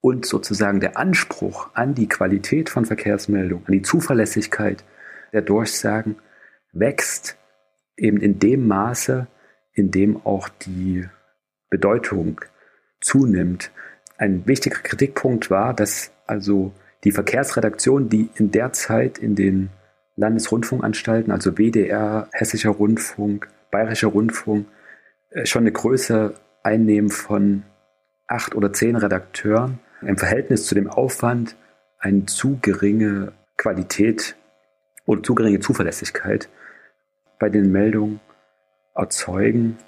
[0.00, 4.84] und sozusagen der Anspruch an die Qualität von Verkehrsmeldungen, an die Zuverlässigkeit
[5.32, 6.16] der Durchsagen
[6.72, 7.36] wächst
[7.96, 9.26] eben in dem Maße,
[9.72, 11.06] in dem auch die
[11.70, 12.40] Bedeutung
[13.00, 13.70] zunimmt.
[14.18, 16.72] Ein wichtiger Kritikpunkt war, dass also
[17.04, 19.70] die Verkehrsredaktion, die in der Zeit in den
[20.16, 24.66] Landesrundfunkanstalten, also WDR, Hessischer Rundfunk, Bayerischer Rundfunk,
[25.30, 27.64] äh, schon eine Größe einnehmen von
[28.26, 31.56] acht oder zehn Redakteuren im Verhältnis zu dem Aufwand
[31.98, 34.36] eine zu geringe Qualität
[35.06, 36.48] oder zu geringe Zuverlässigkeit
[37.38, 38.20] bei den Meldungen
[38.94, 39.78] erzeugen.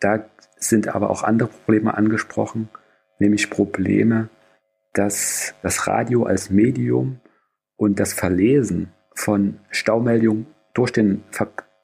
[0.00, 0.24] Da
[0.56, 2.68] sind aber auch andere Probleme angesprochen,
[3.18, 4.28] nämlich Probleme,
[4.92, 7.20] dass das Radio als Medium
[7.76, 11.24] und das Verlesen von Staumeldungen durch den,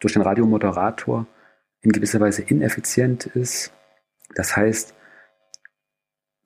[0.01, 1.27] durch den Radiomoderator
[1.81, 3.73] in gewisser Weise ineffizient ist.
[4.35, 4.95] Das heißt,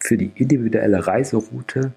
[0.00, 1.92] für die individuelle Reiseroute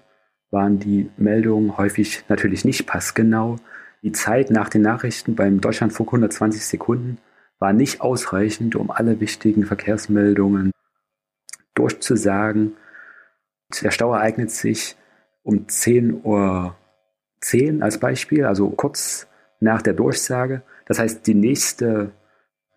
[0.50, 3.56] waren die Meldungen häufig natürlich nicht passgenau.
[4.02, 7.18] Die Zeit nach den Nachrichten beim Deutschlandfunk 120 Sekunden
[7.58, 10.72] war nicht ausreichend, um alle wichtigen Verkehrsmeldungen
[11.74, 12.76] durchzusagen.
[13.82, 14.96] Der Stau ereignet sich
[15.42, 16.76] um 10.10 Uhr
[17.40, 19.26] 10 als Beispiel, also kurz
[19.60, 20.62] nach der Durchsage.
[20.86, 22.12] Das heißt, die nächste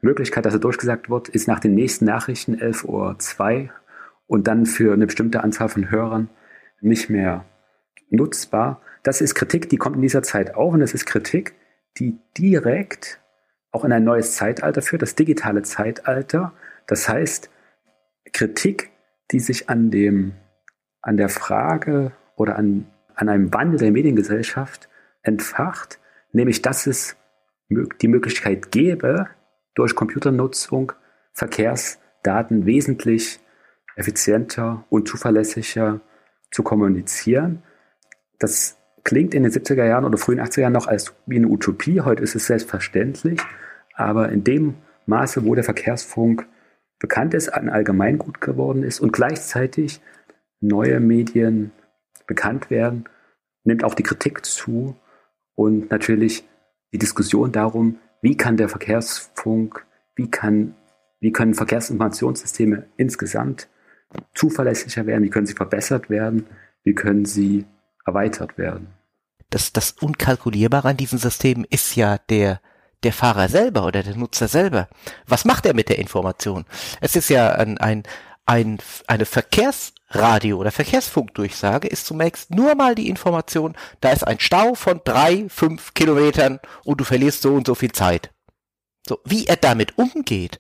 [0.02, 2.86] Möglichkeit, dass er durchgesagt wird, ist nach den nächsten Nachrichten 11.02
[3.64, 3.70] Uhr
[4.28, 6.30] und dann für eine bestimmte Anzahl von Hörern
[6.82, 7.46] nicht mehr
[8.10, 8.82] nutzbar.
[9.04, 11.54] Das ist Kritik, die kommt in dieser Zeit auf und das ist Kritik,
[11.98, 13.22] die direkt
[13.72, 16.54] auch in ein neues Zeitalter führt, das digitale Zeitalter.
[16.88, 17.50] Das heißt,
[18.32, 18.92] Kritik,
[19.32, 20.34] die sich an dem,
[21.02, 24.90] an der Frage oder an, an einem Wandel der Mediengesellschaft
[25.22, 26.00] entfacht,
[26.32, 27.16] nämlich dass es
[27.70, 29.28] die Möglichkeit gäbe,
[29.74, 30.94] durch Computernutzung
[31.34, 33.40] Verkehrsdaten wesentlich
[33.96, 36.02] effizienter und zuverlässiger
[36.52, 37.64] zu kommunizieren.
[38.40, 42.02] Das klingt in den 70er Jahren oder frühen 80er Jahren noch als wie eine Utopie.
[42.02, 43.40] Heute ist es selbstverständlich.
[43.94, 44.76] Aber in dem
[45.06, 46.48] Maße, wo der Verkehrsfunk
[47.00, 50.02] bekannt ist, ein Allgemeingut geworden ist und gleichzeitig
[50.60, 51.72] neue Medien
[52.28, 53.06] bekannt werden,
[53.64, 54.96] nimmt auch die Kritik zu
[55.56, 56.48] und natürlich
[56.92, 59.86] die Diskussion darum, wie kann der Verkehrsfunk,
[60.16, 60.76] wie, kann,
[61.20, 63.70] wie können Verkehrsinformationssysteme insgesamt
[64.34, 66.48] zuverlässiger werden, wie können sie verbessert werden,
[66.84, 67.66] wie können sie
[68.06, 68.88] erweitert werden.
[69.50, 72.62] Das, das Unkalkulierbare an diesen Systemen ist ja der,
[73.04, 74.88] der Fahrer selber oder der Nutzer selber.
[75.28, 76.66] Was macht er mit der Information?
[77.02, 78.04] Es ist ja ein, ein,
[78.46, 78.78] ein,
[79.08, 85.02] eine Verkehrsradio- oder Verkehrsfunkdurchsage ist zunächst nur mal die Information, da ist ein Stau von
[85.04, 88.32] drei, fünf Kilometern und du verlierst so und so viel Zeit.
[89.08, 90.60] So, wie er damit umgeht,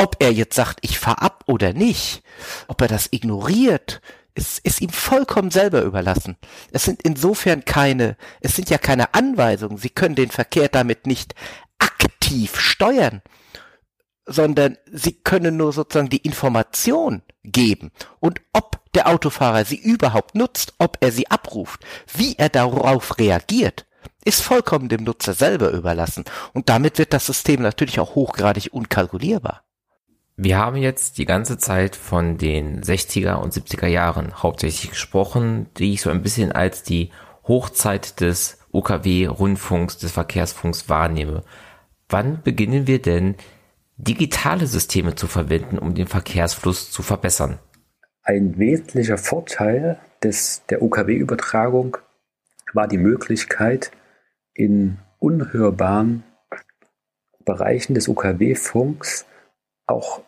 [0.00, 2.22] ob er jetzt sagt, ich fahr ab oder nicht,
[2.68, 4.00] ob er das ignoriert,
[4.34, 6.38] ist, ist ihm vollkommen selber überlassen.
[6.72, 9.76] Es sind insofern keine, es sind ja keine Anweisungen.
[9.76, 11.34] Sie können den Verkehr damit nicht
[11.78, 13.20] aktiv steuern,
[14.24, 17.90] sondern sie können nur sozusagen die Information geben.
[18.20, 21.84] Und ob der Autofahrer sie überhaupt nutzt, ob er sie abruft,
[22.14, 23.86] wie er darauf reagiert,
[24.24, 26.24] ist vollkommen dem Nutzer selber überlassen.
[26.54, 29.62] Und damit wird das System natürlich auch hochgradig unkalkulierbar.
[30.42, 35.92] Wir haben jetzt die ganze Zeit von den 60er und 70er Jahren hauptsächlich gesprochen, die
[35.92, 37.10] ich so ein bisschen als die
[37.46, 41.44] Hochzeit des UKW-Rundfunks, des Verkehrsfunks wahrnehme.
[42.08, 43.34] Wann beginnen wir denn
[43.98, 47.58] digitale Systeme zu verwenden, um den Verkehrsfluss zu verbessern?
[48.22, 51.98] Ein wesentlicher Vorteil des, der UKW-Übertragung
[52.72, 53.90] war die Möglichkeit,
[54.54, 56.24] in unhörbaren
[57.44, 59.26] Bereichen des UKW-Funks
[59.86, 60.22] auch,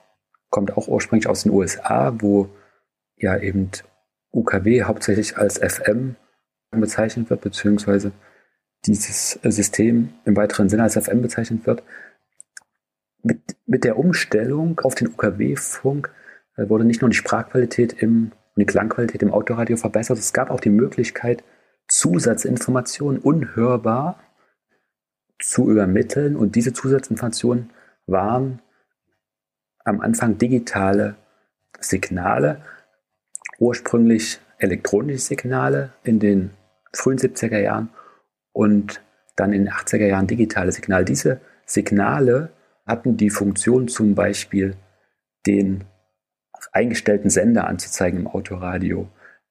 [0.53, 2.49] kommt auch ursprünglich aus den USA, wo
[3.17, 3.71] ja eben
[4.33, 6.15] UKW hauptsächlich als FM
[6.71, 8.13] bezeichnet wird, beziehungsweise
[8.85, 11.83] dieses System im weiteren Sinne als FM bezeichnet wird.
[13.23, 16.13] Mit, mit der Umstellung auf den UKW-Funk
[16.57, 20.51] äh, wurde nicht nur die Sprachqualität im, und die Klangqualität im Autoradio verbessert, es gab
[20.51, 21.45] auch die Möglichkeit,
[21.89, 24.21] Zusatzinformationen unhörbar
[25.39, 26.37] zu übermitteln.
[26.37, 27.71] Und diese Zusatzinformationen
[28.07, 28.61] waren
[29.85, 31.17] am Anfang digitale
[31.81, 32.63] Signale,
[33.59, 36.51] ursprünglich elektronische Signale in den
[36.93, 37.91] frühen 70er Jahren
[38.53, 39.01] und
[39.37, 41.05] dann in den 80er Jahren digitale Signale.
[41.05, 42.51] Diese Signale
[42.87, 44.77] hatten die Funktion zum Beispiel
[45.47, 45.85] den
[46.73, 49.09] eingestellten Sender anzuzeigen im Autoradio.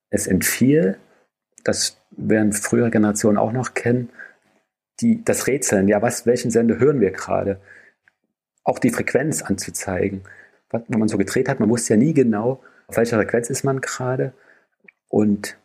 [0.09, 0.97] Es entfiel,
[1.63, 4.09] das werden frühere Generationen auch noch kennen,
[4.99, 7.59] die, das Rätseln, ja, was, welchen Sender hören wir gerade?
[8.63, 10.21] Auch die Frequenz anzuzeigen.
[10.69, 13.81] Wenn man so gedreht hat, man wusste ja nie genau, auf welcher Frequenz ist man
[13.81, 14.33] gerade.
[15.09, 15.57] Und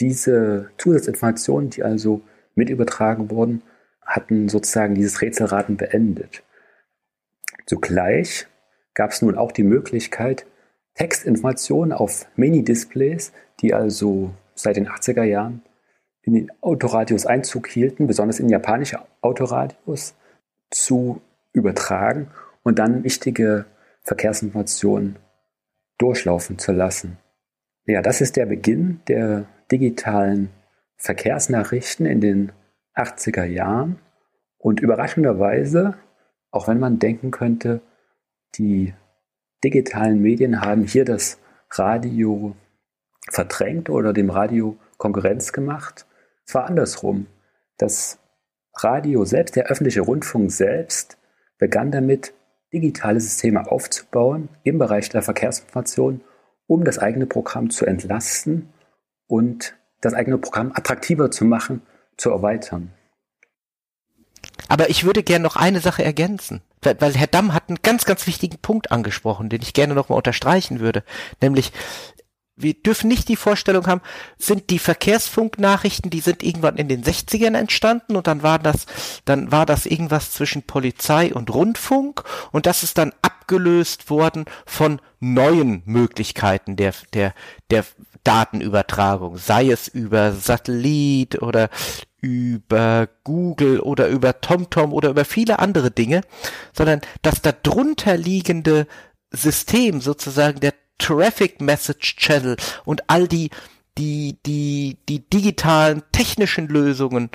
[0.00, 2.22] diese Zusatzinformationen, die also
[2.54, 3.62] mit übertragen wurden,
[4.02, 6.42] hatten sozusagen dieses Rätselraten beendet.
[7.66, 8.46] Zugleich
[8.94, 10.46] gab es nun auch die Möglichkeit,
[10.94, 15.62] Textinformationen auf Mini-Displays, die also seit den 80er Jahren
[16.22, 20.14] in den Autoradios Einzug hielten, besonders in japanische Autoradios,
[20.70, 21.20] zu
[21.58, 22.30] übertragen
[22.62, 23.66] und dann wichtige
[24.02, 25.18] Verkehrsinformationen
[25.98, 27.18] durchlaufen zu lassen.
[27.84, 30.50] Ja, das ist der Beginn der digitalen
[30.96, 32.52] Verkehrsnachrichten in den
[32.94, 33.98] 80er Jahren.
[34.58, 35.94] Und überraschenderweise,
[36.50, 37.80] auch wenn man denken könnte,
[38.56, 38.94] die
[39.62, 41.38] digitalen Medien haben hier das
[41.70, 42.56] Radio
[43.30, 46.06] verdrängt oder dem Radio Konkurrenz gemacht,
[46.46, 47.26] es war andersrum.
[47.76, 48.18] Das
[48.74, 51.18] Radio selbst, der öffentliche Rundfunk selbst,
[51.58, 52.32] begann damit,
[52.72, 56.20] digitale Systeme aufzubauen im Bereich der Verkehrsinformation,
[56.66, 58.68] um das eigene Programm zu entlasten
[59.26, 61.82] und das eigene Programm attraktiver zu machen,
[62.16, 62.92] zu erweitern.
[64.68, 68.26] Aber ich würde gerne noch eine Sache ergänzen, weil, Herr Damm hat einen ganz, ganz
[68.26, 71.04] wichtigen Punkt angesprochen, den ich gerne nochmal unterstreichen würde,
[71.40, 71.72] nämlich
[72.58, 74.00] wir dürfen nicht die Vorstellung haben,
[74.36, 78.86] sind die Verkehrsfunknachrichten, die sind irgendwann in den 60ern entstanden und dann war das,
[79.24, 85.00] dann war das irgendwas zwischen Polizei und Rundfunk und das ist dann abgelöst worden von
[85.20, 87.34] neuen Möglichkeiten der, der,
[87.70, 87.84] der
[88.24, 91.70] Datenübertragung, sei es über Satellit oder
[92.20, 96.22] über Google oder über TomTom oder über viele andere Dinge,
[96.72, 98.86] sondern das darunter liegende
[99.30, 103.50] System sozusagen der Traffic Message Channel und all die
[103.96, 107.30] die die die digitalen technischen Lösungen,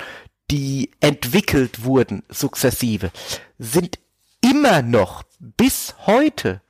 [0.50, 3.10] die entwickelt wurden sukzessive,
[3.58, 3.98] sind
[4.40, 6.60] immer noch bis heute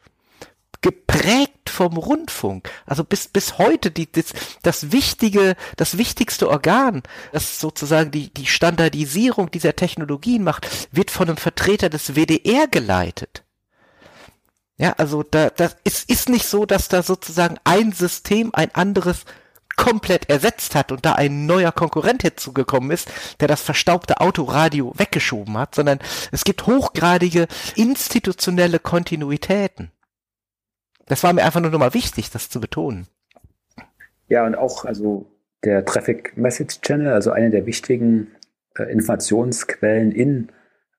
[0.85, 2.71] geprägt vom Rundfunk.
[2.85, 8.47] Also bis, bis heute die, das, das wichtige, das wichtigste Organ, das sozusagen die, die
[8.47, 13.44] Standardisierung dieser Technologien macht, wird von einem Vertreter des WDR geleitet.
[14.77, 19.25] Ja, also da, das ist, ist nicht so, dass da sozusagen ein System ein anderes
[19.77, 23.11] komplett ersetzt hat und da ein neuer Konkurrent hinzugekommen ist,
[23.41, 25.99] der das verstaubte Autoradio weggeschoben hat, sondern
[26.33, 29.91] es gibt hochgradige institutionelle Kontinuitäten.
[31.07, 33.07] Das war mir einfach nur nochmal wichtig, das zu betonen.
[34.29, 35.27] Ja, und auch, also
[35.65, 38.29] der Traffic Message Channel, also eine der wichtigen
[38.77, 40.51] äh, Informationsquellen in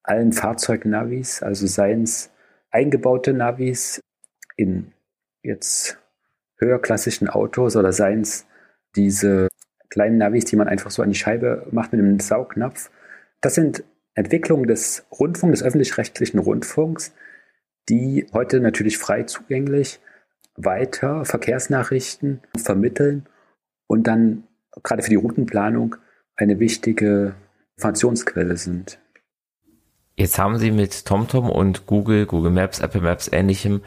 [0.03, 2.29] allen Fahrzeugnavis, also seien es
[2.75, 4.01] eingebaute Navis
[4.57, 4.91] in
[5.43, 5.97] jetzt
[6.57, 8.45] höherklassischen Autos oder seien es
[8.97, 9.47] diese
[9.89, 12.91] kleinen Navis, die man einfach so an die Scheibe macht mit einem Saugnapf.
[13.39, 17.13] Das sind Entwicklungen des Rundfunks, des öffentlich-rechtlichen Rundfunks,
[17.87, 20.01] die heute natürlich frei zugänglich
[20.57, 23.25] weiter Verkehrsnachrichten vermitteln
[23.87, 24.43] und dann
[24.83, 25.95] gerade für die Routenplanung
[26.35, 27.35] eine wichtige
[27.77, 28.99] Informationsquelle sind.
[30.17, 33.81] Jetzt haben Sie mit TomTom und Google, Google Maps, Apple Maps ähnlichem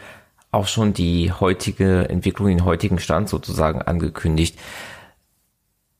[0.51, 4.59] auch schon die heutige Entwicklung, den heutigen Stand sozusagen angekündigt.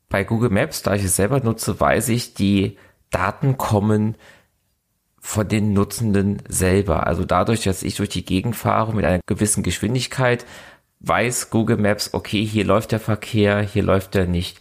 [0.09, 2.79] Bei Google Maps, da ich es selber nutze, weiß ich, die
[3.11, 4.17] Daten kommen
[5.21, 7.07] von den Nutzenden selber.
[7.07, 10.47] Also dadurch, dass ich durch die Gegend fahre mit einer gewissen Geschwindigkeit,
[11.01, 14.59] weiß Google Maps, okay, hier läuft der Verkehr, hier läuft er nicht.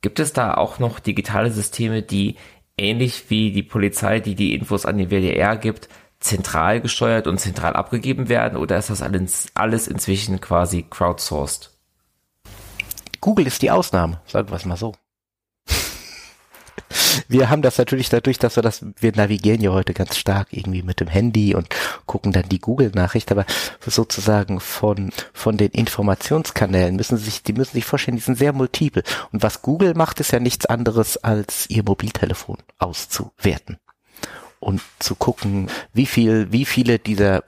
[0.00, 2.36] Gibt es da auch noch digitale Systeme, die
[2.78, 5.88] ähnlich wie die Polizei, die die Infos an den WDR gibt,
[6.20, 11.70] zentral gesteuert und zentral abgegeben werden oder ist das alles, inzwischen quasi crowdsourced?
[13.20, 14.94] Google ist die Ausnahme, sagen wir es mal so
[17.28, 20.82] wir haben das natürlich dadurch, dass wir das, wir navigieren ja heute ganz stark irgendwie
[20.82, 21.68] mit dem Handy und
[22.06, 23.44] gucken dann die Google-Nachricht, aber
[23.84, 29.02] sozusagen von, von den Informationskanälen müssen sich, die müssen sich vorstellen, die sind sehr multiple.
[29.32, 33.78] Und was Google macht, ist ja nichts anderes als ihr Mobiltelefon auszuwerten
[34.60, 37.42] und zu gucken, wie viel, wie viele dieser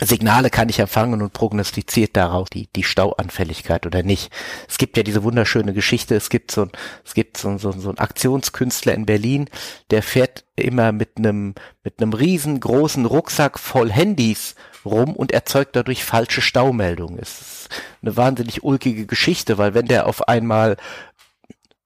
[0.00, 4.32] Signale kann ich empfangen und prognostiziert daraus die, die Stauanfälligkeit oder nicht.
[4.68, 6.70] Es gibt ja diese wunderschöne Geschichte, es gibt so ein,
[7.04, 9.48] es gibt so, so, so ein Aktionskünstler in Berlin,
[9.90, 16.04] der fährt immer mit einem, mit einem riesengroßen Rucksack voll Handys rum und erzeugt dadurch
[16.04, 17.18] falsche Staumeldungen.
[17.20, 17.68] Es ist
[18.02, 20.76] eine wahnsinnig ulkige Geschichte, weil wenn der auf einmal,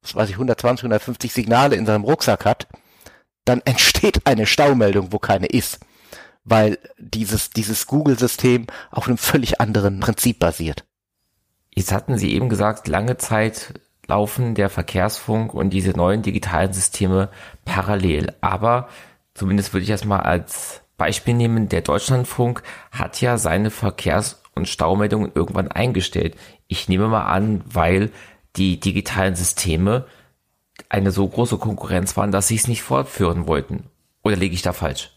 [0.02, 2.68] was weiß ich, 120, 150 Signale in seinem Rucksack hat,
[3.44, 5.80] dann entsteht eine Staumeldung, wo keine ist
[6.44, 10.84] weil dieses, dieses Google-System auf einem völlig anderen Prinzip basiert.
[11.74, 13.74] Jetzt hatten Sie eben gesagt, lange Zeit
[14.06, 17.30] laufen der Verkehrsfunk und diese neuen digitalen Systeme
[17.64, 18.32] parallel.
[18.40, 18.88] Aber
[19.34, 24.68] zumindest würde ich das mal als Beispiel nehmen, der Deutschlandfunk hat ja seine Verkehrs- und
[24.68, 26.36] Staumeldungen irgendwann eingestellt.
[26.68, 28.10] Ich nehme mal an, weil
[28.56, 30.06] die digitalen Systeme
[30.88, 33.90] eine so große Konkurrenz waren, dass sie es nicht fortführen wollten.
[34.22, 35.13] Oder liege ich da falsch?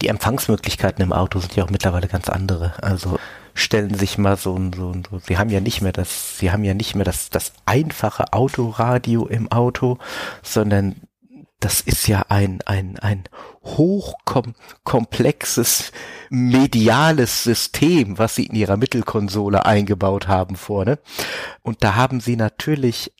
[0.00, 2.74] Die Empfangsmöglichkeiten im Auto sind ja auch mittlerweile ganz andere.
[2.82, 3.18] Also
[3.54, 6.50] stellen sich mal so ein, so ein, so, sie haben ja nicht mehr das, sie
[6.50, 9.98] haben ja nicht mehr das, das einfache Autoradio im Auto,
[10.42, 10.96] sondern
[11.60, 13.24] das ist ja ein, ein, ein
[13.64, 15.92] hochkomplexes
[16.34, 20.98] mediales System, was sie in ihrer Mittelkonsole eingebaut haben vorne.
[21.60, 23.12] Und da haben sie natürlich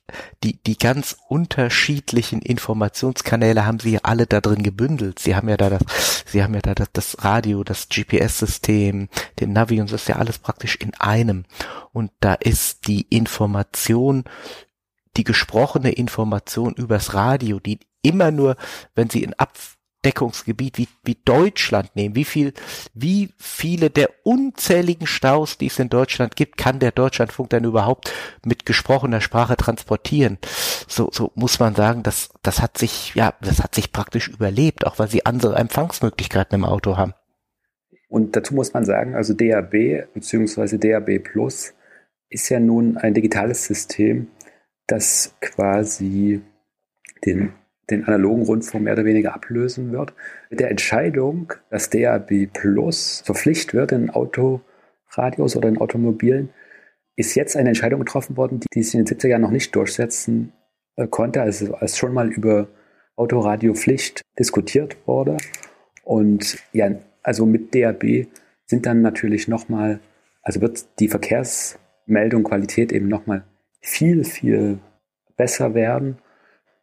[0.42, 5.18] die, die ganz unterschiedlichen Informationskanäle haben sie alle da drin gebündelt.
[5.18, 9.10] Sie haben ja da das, sie haben ja da das, das Radio, das GPS-System,
[9.40, 11.44] den Navi und das ist ja alles praktisch in einem.
[11.92, 14.24] Und da ist die Information
[15.18, 18.56] die gesprochene Information übers Radio, die immer nur,
[18.94, 19.34] wenn sie ein
[20.02, 22.52] Abdeckungsgebiet wie, wie Deutschland nehmen, wie viel,
[22.92, 28.12] wie viele der unzähligen Staus, die es in Deutschland gibt, kann der Deutschlandfunk dann überhaupt
[28.44, 30.38] mit gesprochener Sprache transportieren?
[30.88, 34.84] So, so muss man sagen, das, das hat sich, ja, das hat sich praktisch überlebt,
[34.86, 37.14] auch weil sie andere Empfangsmöglichkeiten im Auto haben.
[38.08, 39.70] Und dazu muss man sagen, also DAB
[40.14, 40.78] bzw.
[40.78, 41.74] DAB Plus
[42.28, 44.26] ist ja nun ein digitales System,
[44.88, 46.42] das quasi
[47.24, 47.52] den,
[47.92, 50.12] den analogen Rundfunk mehr oder weniger ablösen wird.
[50.50, 56.50] Mit der Entscheidung, dass DAB Plus zur Pflicht wird in Autoradios oder in Automobilen,
[57.16, 59.74] ist jetzt eine Entscheidung getroffen worden, die, die sich in den 70er Jahren noch nicht
[59.76, 60.52] durchsetzen
[60.96, 62.68] äh, konnte, also als schon mal über
[63.16, 65.36] Autoradiopflicht diskutiert wurde.
[66.04, 66.90] Und ja,
[67.22, 68.26] also mit DAB
[68.66, 70.00] sind dann natürlich nochmal,
[70.42, 73.44] also wird die Verkehrsmeldung Qualität eben nochmal
[73.80, 74.78] viel, viel
[75.36, 76.18] besser werden,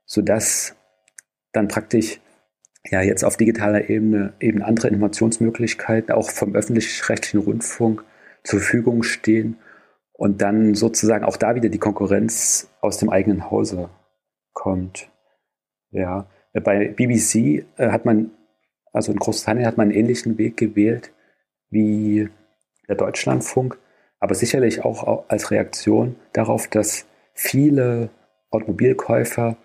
[0.05, 0.75] sodass
[1.51, 2.19] dann praktisch
[2.85, 8.03] ja jetzt auf digitaler Ebene eben andere Informationsmöglichkeiten auch vom öffentlich-rechtlichen Rundfunk
[8.43, 9.57] zur Verfügung stehen
[10.13, 13.89] und dann sozusagen auch da wieder die Konkurrenz aus dem eigenen Hause
[14.53, 15.09] kommt.
[15.91, 18.31] Ja, bei BBC äh, hat man,
[18.91, 21.13] also in Großbritannien hat man einen ähnlichen Weg gewählt
[21.69, 22.29] wie
[22.87, 23.77] der Deutschlandfunk,
[24.19, 28.09] aber sicherlich auch als Reaktion darauf, dass viele
[28.51, 29.55] Automobilkäufer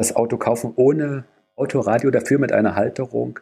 [0.00, 1.24] das Auto kaufen ohne
[1.56, 3.38] Autoradio, dafür mit einer Halterung,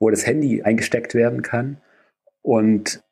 [0.00, 1.82] wo das Handy eingesteckt werden kann
[2.40, 3.02] und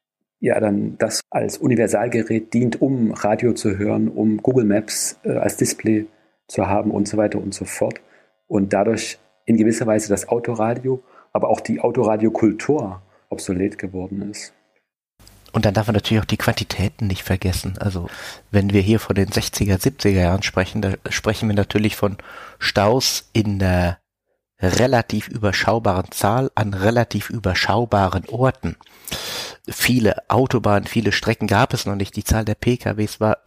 [0.40, 5.58] ja dann das als Universalgerät dient, um Radio zu hören, um Google Maps äh, als
[5.58, 6.06] Display
[6.48, 8.00] zu haben und so weiter und so fort.
[8.46, 14.54] Und dadurch in gewisser Weise das Autoradio, aber auch die Autoradiokultur obsolet geworden ist.
[15.56, 17.78] Und dann darf man natürlich auch die Quantitäten nicht vergessen.
[17.78, 18.10] Also
[18.50, 22.18] wenn wir hier von den 60er, 70er Jahren sprechen, da sprechen wir natürlich von
[22.58, 23.96] Staus in der
[24.60, 28.76] relativ überschaubaren Zahl an relativ überschaubaren Orten.
[29.66, 32.16] Viele Autobahnen, viele Strecken gab es noch nicht.
[32.16, 33.38] Die Zahl der PKWs war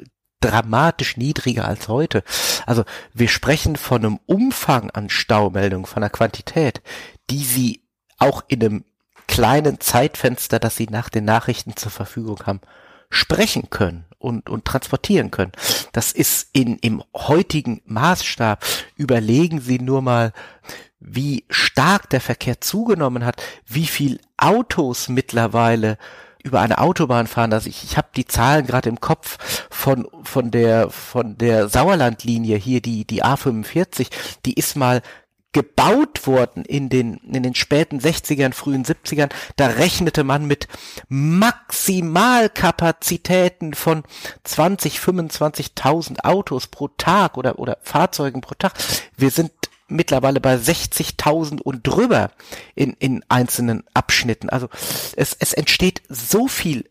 [0.42, 2.24] dramatisch niedriger als heute.
[2.66, 6.82] Also wir sprechen von einem Umfang an Staumeldungen, von einer Quantität,
[7.30, 7.84] die sie
[8.18, 8.86] auch in einem
[9.30, 12.62] kleinen Zeitfenster, das sie nach den Nachrichten zur Verfügung haben,
[13.12, 15.52] sprechen können und, und transportieren können.
[15.94, 18.66] Das ist in, im heutigen Maßstab.
[18.96, 20.34] Überlegen Sie nur mal,
[21.00, 25.98] wie stark der Verkehr zugenommen hat, wie viel Autos mittlerweile
[26.44, 27.54] über eine Autobahn fahren.
[27.54, 32.58] Also ich, ich habe die Zahlen gerade im Kopf von von der von der Sauerlandlinie
[32.58, 34.08] hier die die A45,
[34.46, 35.02] die ist mal
[35.52, 40.68] gebaut worden in den, in den späten 60ern, frühen 70ern, da rechnete man mit
[41.08, 44.04] Maximalkapazitäten von
[44.44, 48.74] 20, 25.000 Autos pro Tag oder, oder Fahrzeugen pro Tag.
[49.18, 49.52] Wir sind
[49.88, 52.32] mittlerweile bei 60.000 und drüber
[52.76, 54.50] in, in einzelnen Abschnitten.
[54.50, 54.70] Also
[55.16, 56.88] es, es entsteht so viel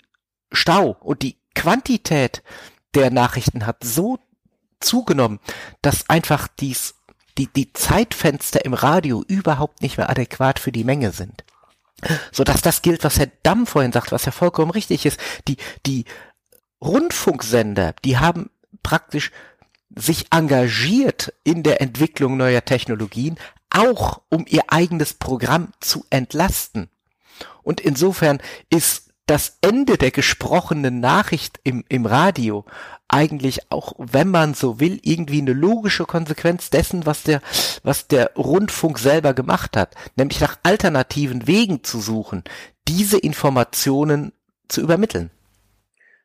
[0.53, 2.43] Stau und die Quantität
[2.95, 4.19] der Nachrichten hat so
[4.81, 5.41] zugenommen,
[5.83, 6.95] dass einfach dies,
[7.39, 11.45] die, die Zeitfenster im Radio überhaupt nicht mehr adäquat für die Menge sind.
[12.31, 15.19] So dass das gilt, was Herr Damm vorhin sagt, was ja vollkommen richtig ist.
[15.49, 16.05] Die, die
[16.81, 18.51] Rundfunksender, die haben
[18.83, 19.33] praktisch
[19.95, 23.37] sich engagiert in der Entwicklung neuer Technologien,
[23.71, 26.89] auch um ihr eigenes Programm zu entlasten.
[27.63, 32.65] Und insofern ist das Ende der gesprochenen Nachricht im, im Radio
[33.09, 37.41] eigentlich auch, wenn man so will, irgendwie eine logische Konsequenz dessen, was der,
[37.83, 42.43] was der Rundfunk selber gemacht hat, nämlich nach alternativen Wegen zu suchen,
[42.89, 44.33] diese Informationen
[44.69, 45.31] zu übermitteln.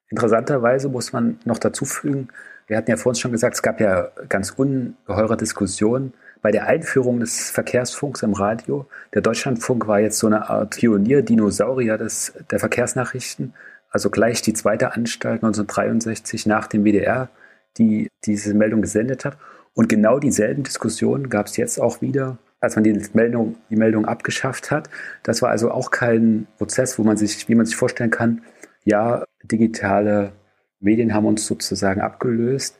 [0.09, 2.29] Interessanterweise muss man noch dazu fügen,
[2.67, 6.13] wir hatten ja vorhin schon gesagt, es gab ja ganz ungeheure Diskussionen
[6.43, 8.85] bei der Einführung des Verkehrsfunks im Radio.
[9.13, 13.53] Der Deutschlandfunk war jetzt so eine Art Pionier-Dinosaurier der Verkehrsnachrichten.
[13.89, 17.29] Also gleich die zweite Anstalt 1963 nach dem WDR,
[17.77, 19.37] die diese Meldung gesendet hat.
[19.73, 24.05] Und genau dieselben Diskussionen gab es jetzt auch wieder, als man die Meldung, die Meldung
[24.05, 24.89] abgeschafft hat.
[25.23, 28.41] Das war also auch kein Prozess, wo man sich, wie man sich vorstellen kann,
[28.83, 30.33] ja, digitale
[30.81, 32.77] Medien haben uns sozusagen abgelöst.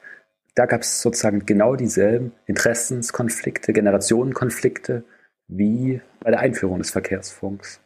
[0.56, 5.04] Da gab es sozusagen genau dieselben Interessenskonflikte, Generationenkonflikte
[5.48, 7.80] wie bei der Einführung des Verkehrsfunks.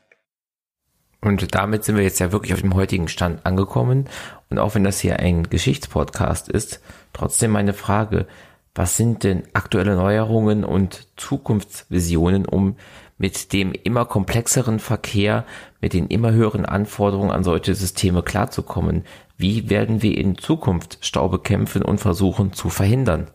[1.22, 4.05] Und damit sind wir jetzt ja wirklich auf dem heutigen Stand angekommen.
[4.49, 6.82] Und auch wenn das hier ein Geschichtspodcast ist,
[7.13, 8.28] trotzdem meine Frage,
[8.76, 12.76] was sind denn aktuelle Neuerungen und Zukunftsvisionen, um
[13.18, 15.45] mit dem immer komplexeren Verkehr,
[15.82, 19.03] mit den immer höheren Anforderungen an solche Systeme klarzukommen?
[19.38, 23.29] Wie werden wir in Zukunft Stau bekämpfen und versuchen zu verhindern?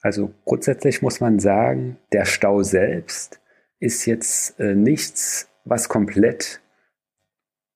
[0.00, 3.40] Also grundsätzlich muss man sagen, der Stau selbst
[3.80, 6.60] ist jetzt äh, nichts, was komplett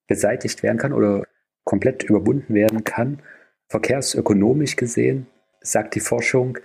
[0.06, 1.24] beseitigt werden kann oder
[1.64, 3.22] komplett überwunden werden kann.
[3.68, 5.26] Verkehrsökonomisch gesehen,
[5.60, 6.58] sagt die Forschung,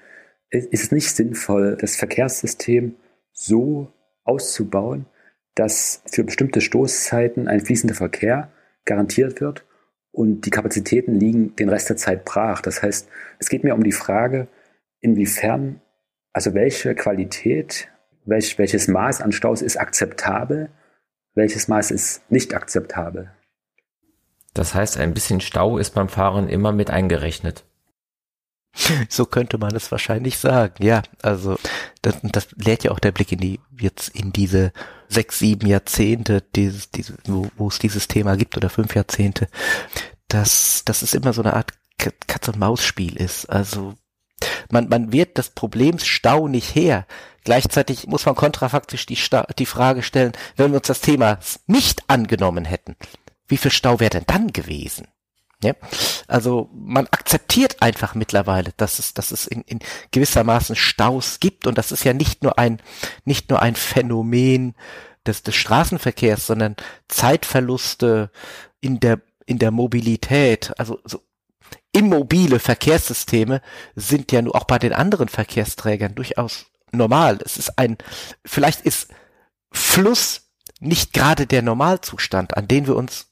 [0.52, 2.96] ist es nicht sinnvoll, das Verkehrssystem
[3.34, 3.92] so
[4.24, 5.08] auszubauen,
[5.56, 8.52] dass für bestimmte Stoßzeiten ein fließender Verkehr
[8.86, 9.66] garantiert wird
[10.12, 12.62] und die Kapazitäten liegen den Rest der Zeit brach.
[12.62, 13.08] Das heißt,
[13.40, 14.48] es geht mir um die Frage,
[15.00, 15.82] inwiefern,
[16.34, 17.90] also welche Qualität,
[18.26, 20.70] welch, welches Maß an Staus ist akzeptabel,
[21.34, 23.32] welches Maß ist nicht akzeptabel.
[24.54, 27.64] Das heißt, ein bisschen Stau ist beim Fahren immer mit eingerechnet.
[29.10, 31.02] So könnte man es wahrscheinlich sagen, ja.
[31.22, 31.58] Also
[32.02, 34.72] das, das lehrt ja auch der Blick in die jetzt in diese
[35.08, 39.48] sechs, sieben Jahrzehnte, dieses, diese, wo, wo es dieses Thema gibt oder fünf Jahrzehnte,
[40.28, 43.46] dass, dass es immer so eine Art Katz und Maus Spiel ist.
[43.46, 43.96] Also
[44.72, 47.06] man, man wird das Problems Stau nicht her.
[47.44, 52.04] Gleichzeitig muss man kontrafaktisch die, Sta die Frage stellen, wenn wir uns das Thema nicht
[52.08, 52.96] angenommen hätten,
[53.48, 55.08] wie viel Stau wäre denn dann gewesen?
[55.64, 55.74] Ja?
[56.28, 59.80] Also man akzeptiert einfach mittlerweile, dass es, dass es in, in
[60.12, 62.82] gewissermaßen Staus gibt und das ist ja nicht nur ein,
[63.26, 64.76] nicht nur ein Phänomen
[65.26, 66.76] des, des Straßenverkehrs, sondern
[67.08, 68.32] Zeitverluste
[68.80, 71.22] in der, in der Mobilität, also so
[71.94, 73.62] immobile Verkehrssysteme
[73.96, 77.40] sind ja nur auch bei den anderen Verkehrsträgern durchaus normal.
[77.44, 77.98] Es ist ein,
[78.46, 79.10] vielleicht ist
[79.72, 83.31] Fluss nicht gerade der Normalzustand, an den wir uns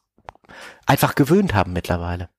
[0.86, 2.30] einfach gewöhnt haben mittlerweile.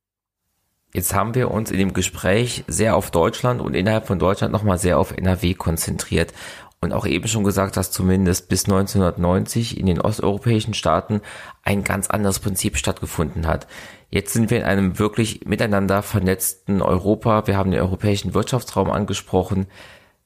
[0.93, 4.79] Jetzt haben wir uns in dem Gespräch sehr auf Deutschland und innerhalb von Deutschland nochmal
[4.79, 6.33] sehr auf NRW konzentriert
[6.81, 11.21] und auch eben schon gesagt, dass zumindest bis 1990 in den osteuropäischen Staaten
[11.63, 13.67] ein ganz anderes Prinzip stattgefunden hat.
[14.09, 17.47] Jetzt sind wir in einem wirklich miteinander vernetzten Europa.
[17.47, 19.67] Wir haben den europäischen Wirtschaftsraum angesprochen.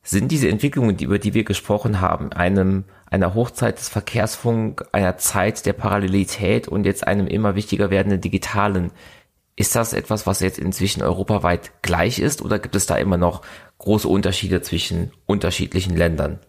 [0.03, 2.85] Sind diese Entwicklungen, über die wir gesprochen haben, einem
[3.15, 8.91] einer Hochzeit des Verkehrsfunk, einer Zeit der Parallelität und jetzt einem immer wichtiger werdenden digitalen.
[9.55, 13.43] Ist das etwas, was jetzt inzwischen europaweit gleich ist oder gibt es da immer noch
[13.79, 16.41] große Unterschiede zwischen unterschiedlichen Ländern?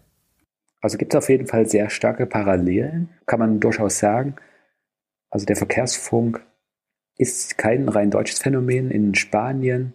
[0.80, 4.34] Also gibt es auf jeden Fall sehr starke Parallelen, kann man durchaus sagen.
[5.30, 6.44] Also der Verkehrsfunk
[7.16, 8.90] ist kein rein deutsches Phänomen.
[8.90, 9.94] In Spanien,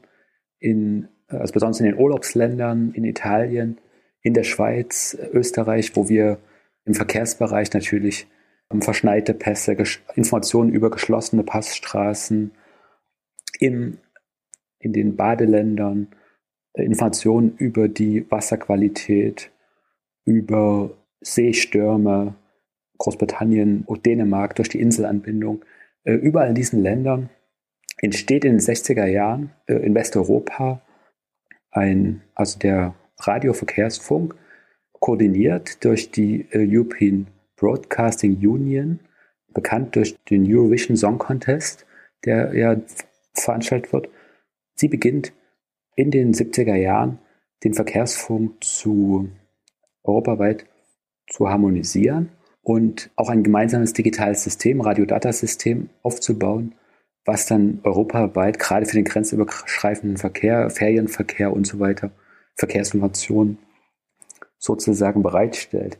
[0.59, 3.77] in, also besonders in den Urlaubsländern, in Italien,
[4.21, 6.39] in der Schweiz, Österreich, wo wir
[6.91, 8.27] im Verkehrsbereich natürlich
[8.81, 9.77] verschneite Pässe,
[10.15, 12.51] Informationen über geschlossene Passstraßen,
[13.59, 13.97] in,
[14.79, 16.07] in den Badeländern,
[16.73, 19.51] äh, Informationen über die Wasserqualität,
[20.25, 22.35] über Seestürme,
[22.97, 25.63] Großbritannien und Dänemark durch die Inselanbindung.
[26.03, 27.29] Äh, überall in diesen Ländern
[28.01, 30.81] entsteht in den 60er Jahren äh, in Westeuropa
[31.69, 34.35] ein, also der Radioverkehrsfunk,
[35.01, 37.27] koordiniert durch die äh, European
[37.57, 38.99] Broadcasting Union,
[39.53, 41.85] bekannt durch den Eurovision Song Contest,
[42.23, 42.77] der ja
[43.33, 44.09] veranstaltet wird.
[44.75, 45.33] Sie beginnt
[45.95, 47.19] in den 70er Jahren
[47.63, 49.29] den Verkehrsfunk zu
[50.03, 50.65] europaweit
[51.27, 52.29] zu harmonisieren
[52.63, 56.73] und auch ein gemeinsames digitales System, Radiodatasystem aufzubauen,
[57.25, 62.11] was dann europaweit gerade für den grenzüberschreitenden Verkehr, Ferienverkehr und so weiter,
[62.55, 63.57] Verkehrsinformationen
[64.61, 65.97] sozusagen bereitstellt.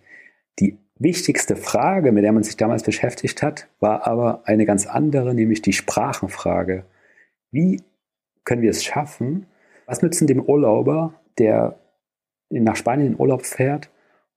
[0.60, 5.34] Die wichtigste Frage, mit der man sich damals beschäftigt hat, war aber eine ganz andere,
[5.34, 6.86] nämlich die Sprachenfrage.
[7.52, 7.82] Wie
[8.46, 9.48] können wir es schaffen?
[9.88, 11.80] Was nützen dem Urlauber, der
[12.50, 13.90] nach Spanien in Urlaub fährt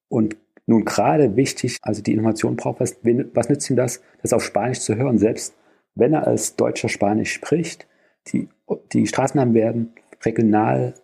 [0.09, 2.97] und nun gerade wichtig, also die Information braucht, was,
[3.35, 5.55] was nützt ihm das, das auf Spanisch zu hören, selbst
[5.95, 7.87] wenn er als Deutscher Spanisch spricht.
[8.29, 8.49] Die,
[8.93, 10.95] die Straßennamen werden regional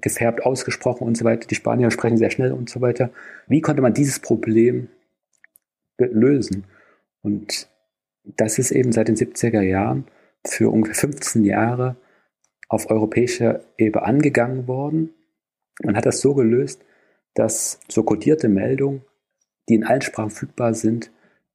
[0.00, 1.46] gefärbt ausgesprochen und so weiter.
[1.48, 3.10] Die Spanier sprechen sehr schnell und so weiter.
[3.46, 4.88] Wie konnte man dieses Problem
[5.98, 6.64] lösen?
[7.22, 7.68] Und
[8.24, 10.06] das ist eben seit den 70er Jahren
[10.46, 11.96] für ungefähr 15 Jahre
[12.68, 15.14] auf europäischer Ebene angegangen worden.
[15.82, 16.84] Man hat das so gelöst,
[17.34, 19.02] dass so kodierte Meldungen,
[19.68, 21.10] die in allen Sprachen verfügbar sind,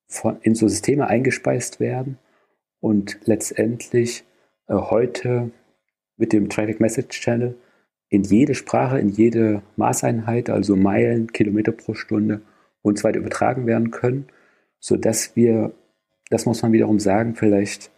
[0.07, 2.17] von, in so Systeme eingespeist werden
[2.79, 4.23] und letztendlich
[4.67, 5.51] äh, heute
[6.17, 7.55] mit dem Traffic Message Channel
[8.11, 12.41] in jede Sprache, in jede Maßeinheit, also Meilen, Kilometer pro Stunde
[12.81, 14.27] und so weiter übertragen werden können,
[14.79, 15.71] sodass wir,
[16.29, 17.89] das muss man wiederum sagen, vielleicht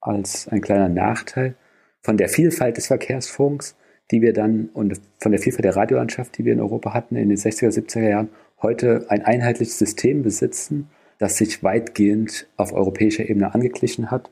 [0.00, 1.56] als ein kleiner Nachteil
[2.02, 3.76] von der Vielfalt des Verkehrsfunks,
[4.12, 7.28] die wir dann und von der Vielfalt der Radiolandschaft, die wir in Europa hatten in
[7.28, 8.28] den 60er, 70er Jahren,
[8.62, 10.88] heute ein einheitliches System besitzen,
[11.18, 14.30] das sich weitgehend auf europäischer Ebene angeglichen hat,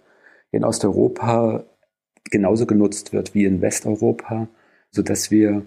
[0.53, 1.65] in Osteuropa
[2.31, 4.47] genauso genutzt wird wie in Westeuropa
[4.95, 5.67] so dass wir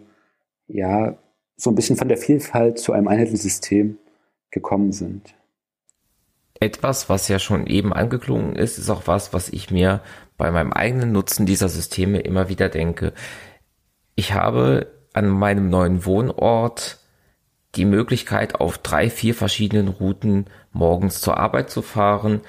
[0.67, 1.17] ja
[1.57, 3.97] so ein bisschen von der Vielfalt zu einem einheitlichen System
[4.51, 5.35] gekommen sind.
[6.59, 10.01] Etwas, was ja schon eben angeklungen ist, ist auch was, was ich mir
[10.37, 13.13] bei meinem eigenen Nutzen dieser Systeme immer wieder denke.
[14.15, 16.99] Ich habe an meinem neuen Wohnort
[17.75, 22.41] die Möglichkeit, auf drei, vier verschiedenen Routen morgens zur Arbeit zu fahren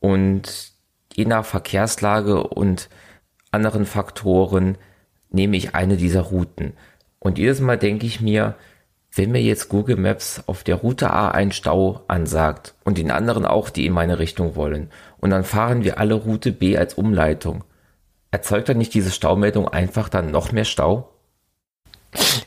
[0.00, 0.72] und
[1.14, 2.88] je nach Verkehrslage und
[3.52, 4.78] anderen Faktoren
[5.34, 6.72] nehme ich eine dieser Routen.
[7.18, 8.54] Und jedes Mal denke ich mir,
[9.12, 13.44] wenn mir jetzt Google Maps auf der Route A einen Stau ansagt und den anderen
[13.44, 17.64] auch, die in meine Richtung wollen, und dann fahren wir alle Route B als Umleitung,
[18.30, 21.10] erzeugt dann nicht diese Staumeldung einfach dann noch mehr Stau?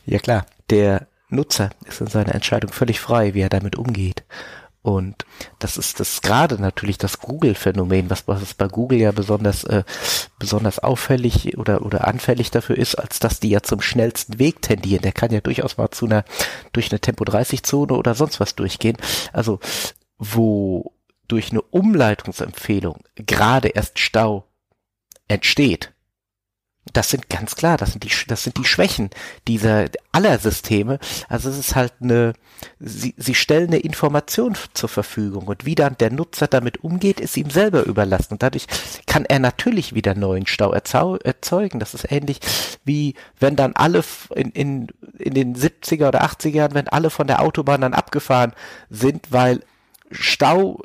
[0.06, 4.24] Ja klar, der Nutzer ist in seiner Entscheidung völlig frei, wie er damit umgeht.
[4.88, 5.26] Und
[5.60, 9.84] das ist das gerade natürlich das Google-Phänomen, was, was bei Google ja besonders äh,
[10.40, 15.02] besonders auffällig oder oder anfällig dafür ist, als dass die ja zum schnellsten Weg tendieren.
[15.02, 16.24] Der kann ja durchaus mal zu einer
[16.72, 18.96] durch eine Tempo 30 Zone oder sonst was durchgehen.
[19.34, 19.60] Also
[20.20, 20.94] wo
[21.28, 24.48] durch eine Umleitungsempfehlung gerade erst Stau
[25.28, 25.92] entsteht,
[26.94, 29.10] das sind ganz klar, das sind die, das sind die Schwächen
[29.48, 31.00] dieser aller Systeme.
[31.30, 32.34] Also es ist halt eine,
[32.80, 37.38] sie, sie stellen eine Information zur Verfügung und wie dann der Nutzer damit umgeht, ist
[37.38, 38.34] ihm selber überlassen.
[38.34, 38.68] Und dadurch
[39.06, 41.80] kann er natürlich wieder neuen Stau erzeugen.
[41.80, 42.40] Das ist ähnlich
[42.84, 44.04] wie wenn dann alle
[44.36, 44.88] in, in,
[45.18, 48.54] in den 70er oder 80er Jahren, wenn alle von der Autobahn dann abgefahren
[48.90, 49.62] sind, weil
[50.12, 50.82] Stau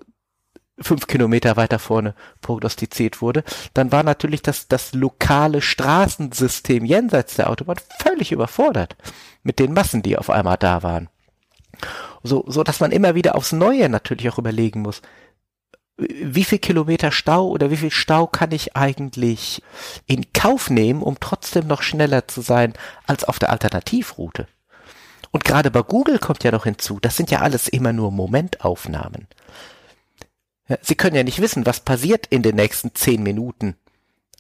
[0.83, 3.45] fünf Kilometer weiter vorne prognostiziert wurde,
[3.75, 8.97] dann war natürlich das, das lokale Straßensystem jenseits der Autobahn völlig überfordert
[9.43, 11.09] mit den Massen, die auf einmal da waren.
[12.23, 15.03] So, so dass man immer wieder aufs Neue natürlich auch überlegen muss,
[15.97, 19.63] wie viel Kilometer Stau oder wie viel Stau kann ich eigentlich
[20.07, 22.73] in Kauf nehmen, um trotzdem noch schneller zu sein
[23.07, 24.47] als auf der Alternativroute?
[25.31, 29.27] Und gerade bei Google kommt ja noch hinzu, das sind ja alles immer nur Momentaufnahmen.
[30.81, 33.77] Sie können ja nicht wissen, was passiert in den nächsten zehn Minuten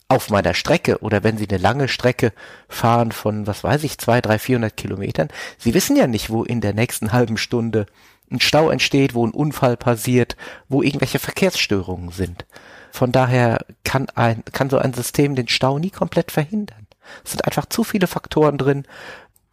[0.08, 2.32] auf meiner Strecke oder wenn Sie eine lange Strecke
[2.68, 5.28] fahren von, was weiß ich, zwei, drei, vierhundert Kilometern.
[5.58, 7.86] Sie wissen ja nicht, wo in der nächsten halben Stunde
[8.30, 10.36] ein Stau entsteht, wo ein Unfall passiert,
[10.68, 12.46] wo irgendwelche Verkehrsstörungen sind.
[12.90, 16.86] Von daher kann ein, kann so ein System den Stau nie komplett verhindern.
[17.24, 18.84] Es sind einfach zu viele Faktoren drin,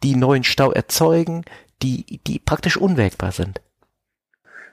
[0.02, 1.44] die neuen Stau erzeugen,
[1.82, 3.60] die, die praktisch unwägbar sind.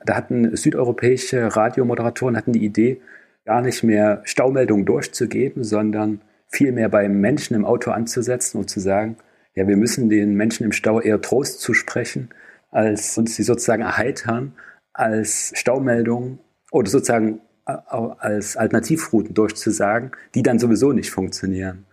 [0.06, 3.02] Da hatten südeuropäische Radiomoderatoren hatten die Idee,
[3.46, 9.18] gar nicht mehr Staumeldungen durchzugeben, sondern vielmehr beim Menschen im Auto anzusetzen und zu sagen,
[9.54, 12.30] ja, wir müssen den Menschen im Stau eher Trost zusprechen,
[12.70, 14.54] als uns sie sozusagen erheitern,
[14.94, 16.40] als Staumeldungen
[16.72, 21.86] oder sozusagen als Alternativrouten durchzusagen, die dann sowieso nicht funktionieren.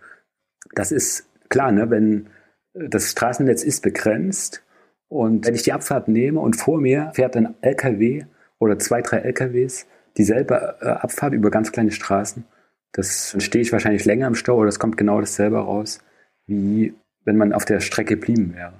[0.73, 1.89] Das ist klar, ne?
[1.89, 2.27] wenn
[2.73, 4.64] das Straßennetz ist begrenzt
[5.07, 8.25] und wenn ich die Abfahrt nehme und vor mir fährt ein LKW
[8.59, 9.85] oder zwei, drei LKWs
[10.17, 12.45] dieselbe äh, Abfahrt über ganz kleine Straßen,
[12.93, 15.99] das stehe ich wahrscheinlich länger im Stau oder es kommt genau dasselbe raus,
[16.47, 16.93] wie
[17.25, 18.73] wenn man auf der Strecke blieben wäre.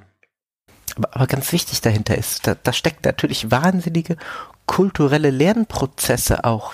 [0.95, 4.15] Aber, aber ganz wichtig dahinter ist, da, da steckt natürlich wahnsinnige
[4.65, 6.73] kulturelle Lernprozesse auch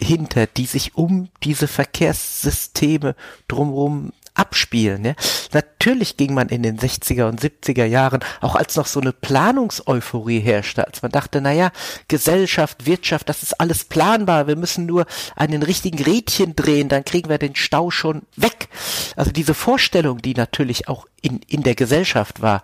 [0.00, 3.14] hinter, die sich um diese Verkehrssysteme
[3.48, 5.04] drumherum abspielen.
[5.04, 5.14] Ja?
[5.52, 10.40] Natürlich ging man in den 60er und 70er Jahren, auch als noch so eine Planungseuphorie
[10.40, 11.70] herrschte, als man dachte, naja,
[12.08, 15.06] Gesellschaft, Wirtschaft, das ist alles planbar, wir müssen nur
[15.36, 18.68] einen richtigen Rädchen drehen, dann kriegen wir den Stau schon weg.
[19.14, 22.62] Also diese Vorstellung, die natürlich auch in, in der Gesellschaft war,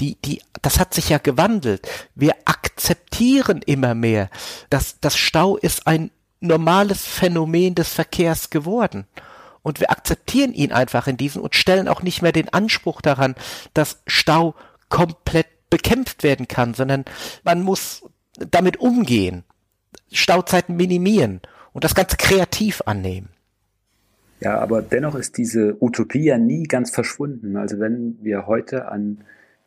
[0.00, 1.88] die, die, das hat sich ja gewandelt.
[2.14, 4.30] Wir akzeptieren immer mehr,
[4.70, 9.06] dass das Stau ist ein normales Phänomen des Verkehrs geworden
[9.62, 13.34] und wir akzeptieren ihn einfach in diesen und stellen auch nicht mehr den Anspruch daran,
[13.74, 14.54] dass Stau
[14.88, 17.04] komplett bekämpft werden kann, sondern
[17.44, 18.02] man muss
[18.38, 19.44] damit umgehen,
[20.10, 21.40] Stauzeiten minimieren
[21.72, 23.28] und das Ganze kreativ annehmen.
[24.40, 27.56] Ja, aber dennoch ist diese Utopie ja nie ganz verschwunden.
[27.56, 29.18] Also wenn wir heute an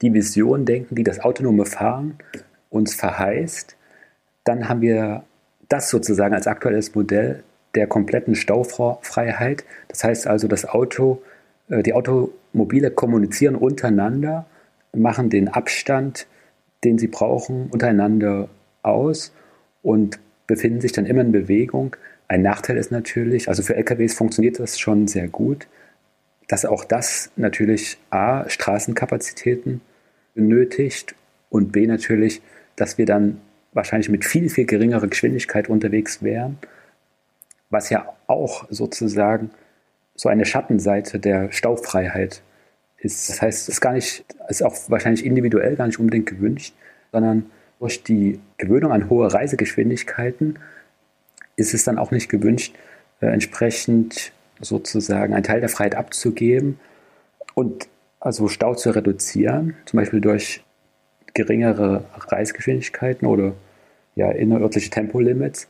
[0.02, 2.18] die Vision denken, die das autonome Fahren
[2.70, 3.76] uns verheißt,
[4.44, 5.24] dann haben wir
[5.68, 7.44] das sozusagen als aktuelles Modell
[7.76, 9.64] der kompletten Staufreiheit.
[9.88, 11.22] Das heißt also, das Auto,
[11.70, 14.46] äh, die Automobile kommunizieren untereinander,
[14.94, 16.28] machen den Abstand,
[16.84, 18.50] den sie brauchen, untereinander
[18.82, 19.32] aus
[19.82, 21.96] und befinden sich dann immer in Bewegung.
[22.28, 25.68] Ein Nachteil ist natürlich, also für LKWs funktioniert das schon sehr gut,
[26.48, 29.82] dass auch das natürlich A, Straßenkapazitäten
[30.34, 31.16] benötigt
[31.50, 32.42] und B natürlich,
[32.76, 33.40] dass wir dann
[33.74, 36.58] wahrscheinlich mit viel, viel geringerer Geschwindigkeit unterwegs wären
[37.72, 39.50] was ja auch sozusagen
[40.16, 42.44] so eine Schattenseite der Staufreiheit
[42.98, 43.30] ist.
[43.30, 46.76] Das heißt, es ist gar nicht, ist auch wahrscheinlich individuell gar nicht unbedingt gewünscht,
[47.12, 47.50] sondern
[47.80, 50.60] durch die Gewöhnung an hohe Reisegeschwindigkeiten
[51.56, 52.76] ist es dann auch nicht gewünscht,
[53.22, 56.80] äh, entsprechend sozusagen einen Teil der Freiheit abzugeben
[57.56, 57.88] und
[58.20, 60.64] also Stau zu reduzieren, zum Beispiel durch
[61.34, 63.54] geringere Reisegeschwindigkeiten oder
[64.16, 65.68] ja, innerörtliche Tempolimits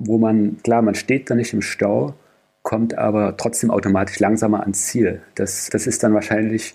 [0.00, 2.14] wo man, klar, man steht da nicht im Stau,
[2.62, 5.22] kommt aber trotzdem automatisch langsamer ans Ziel.
[5.34, 6.74] Das, das ist dann wahrscheinlich,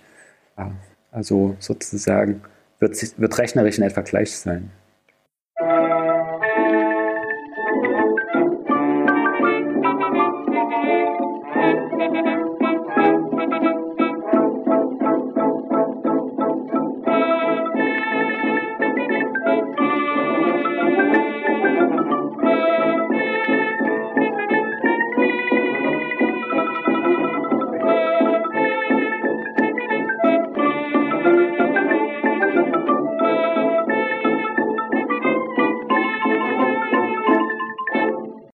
[1.12, 2.42] also sozusagen,
[2.80, 4.72] wird, wird rechnerisch in etwa gleich sein.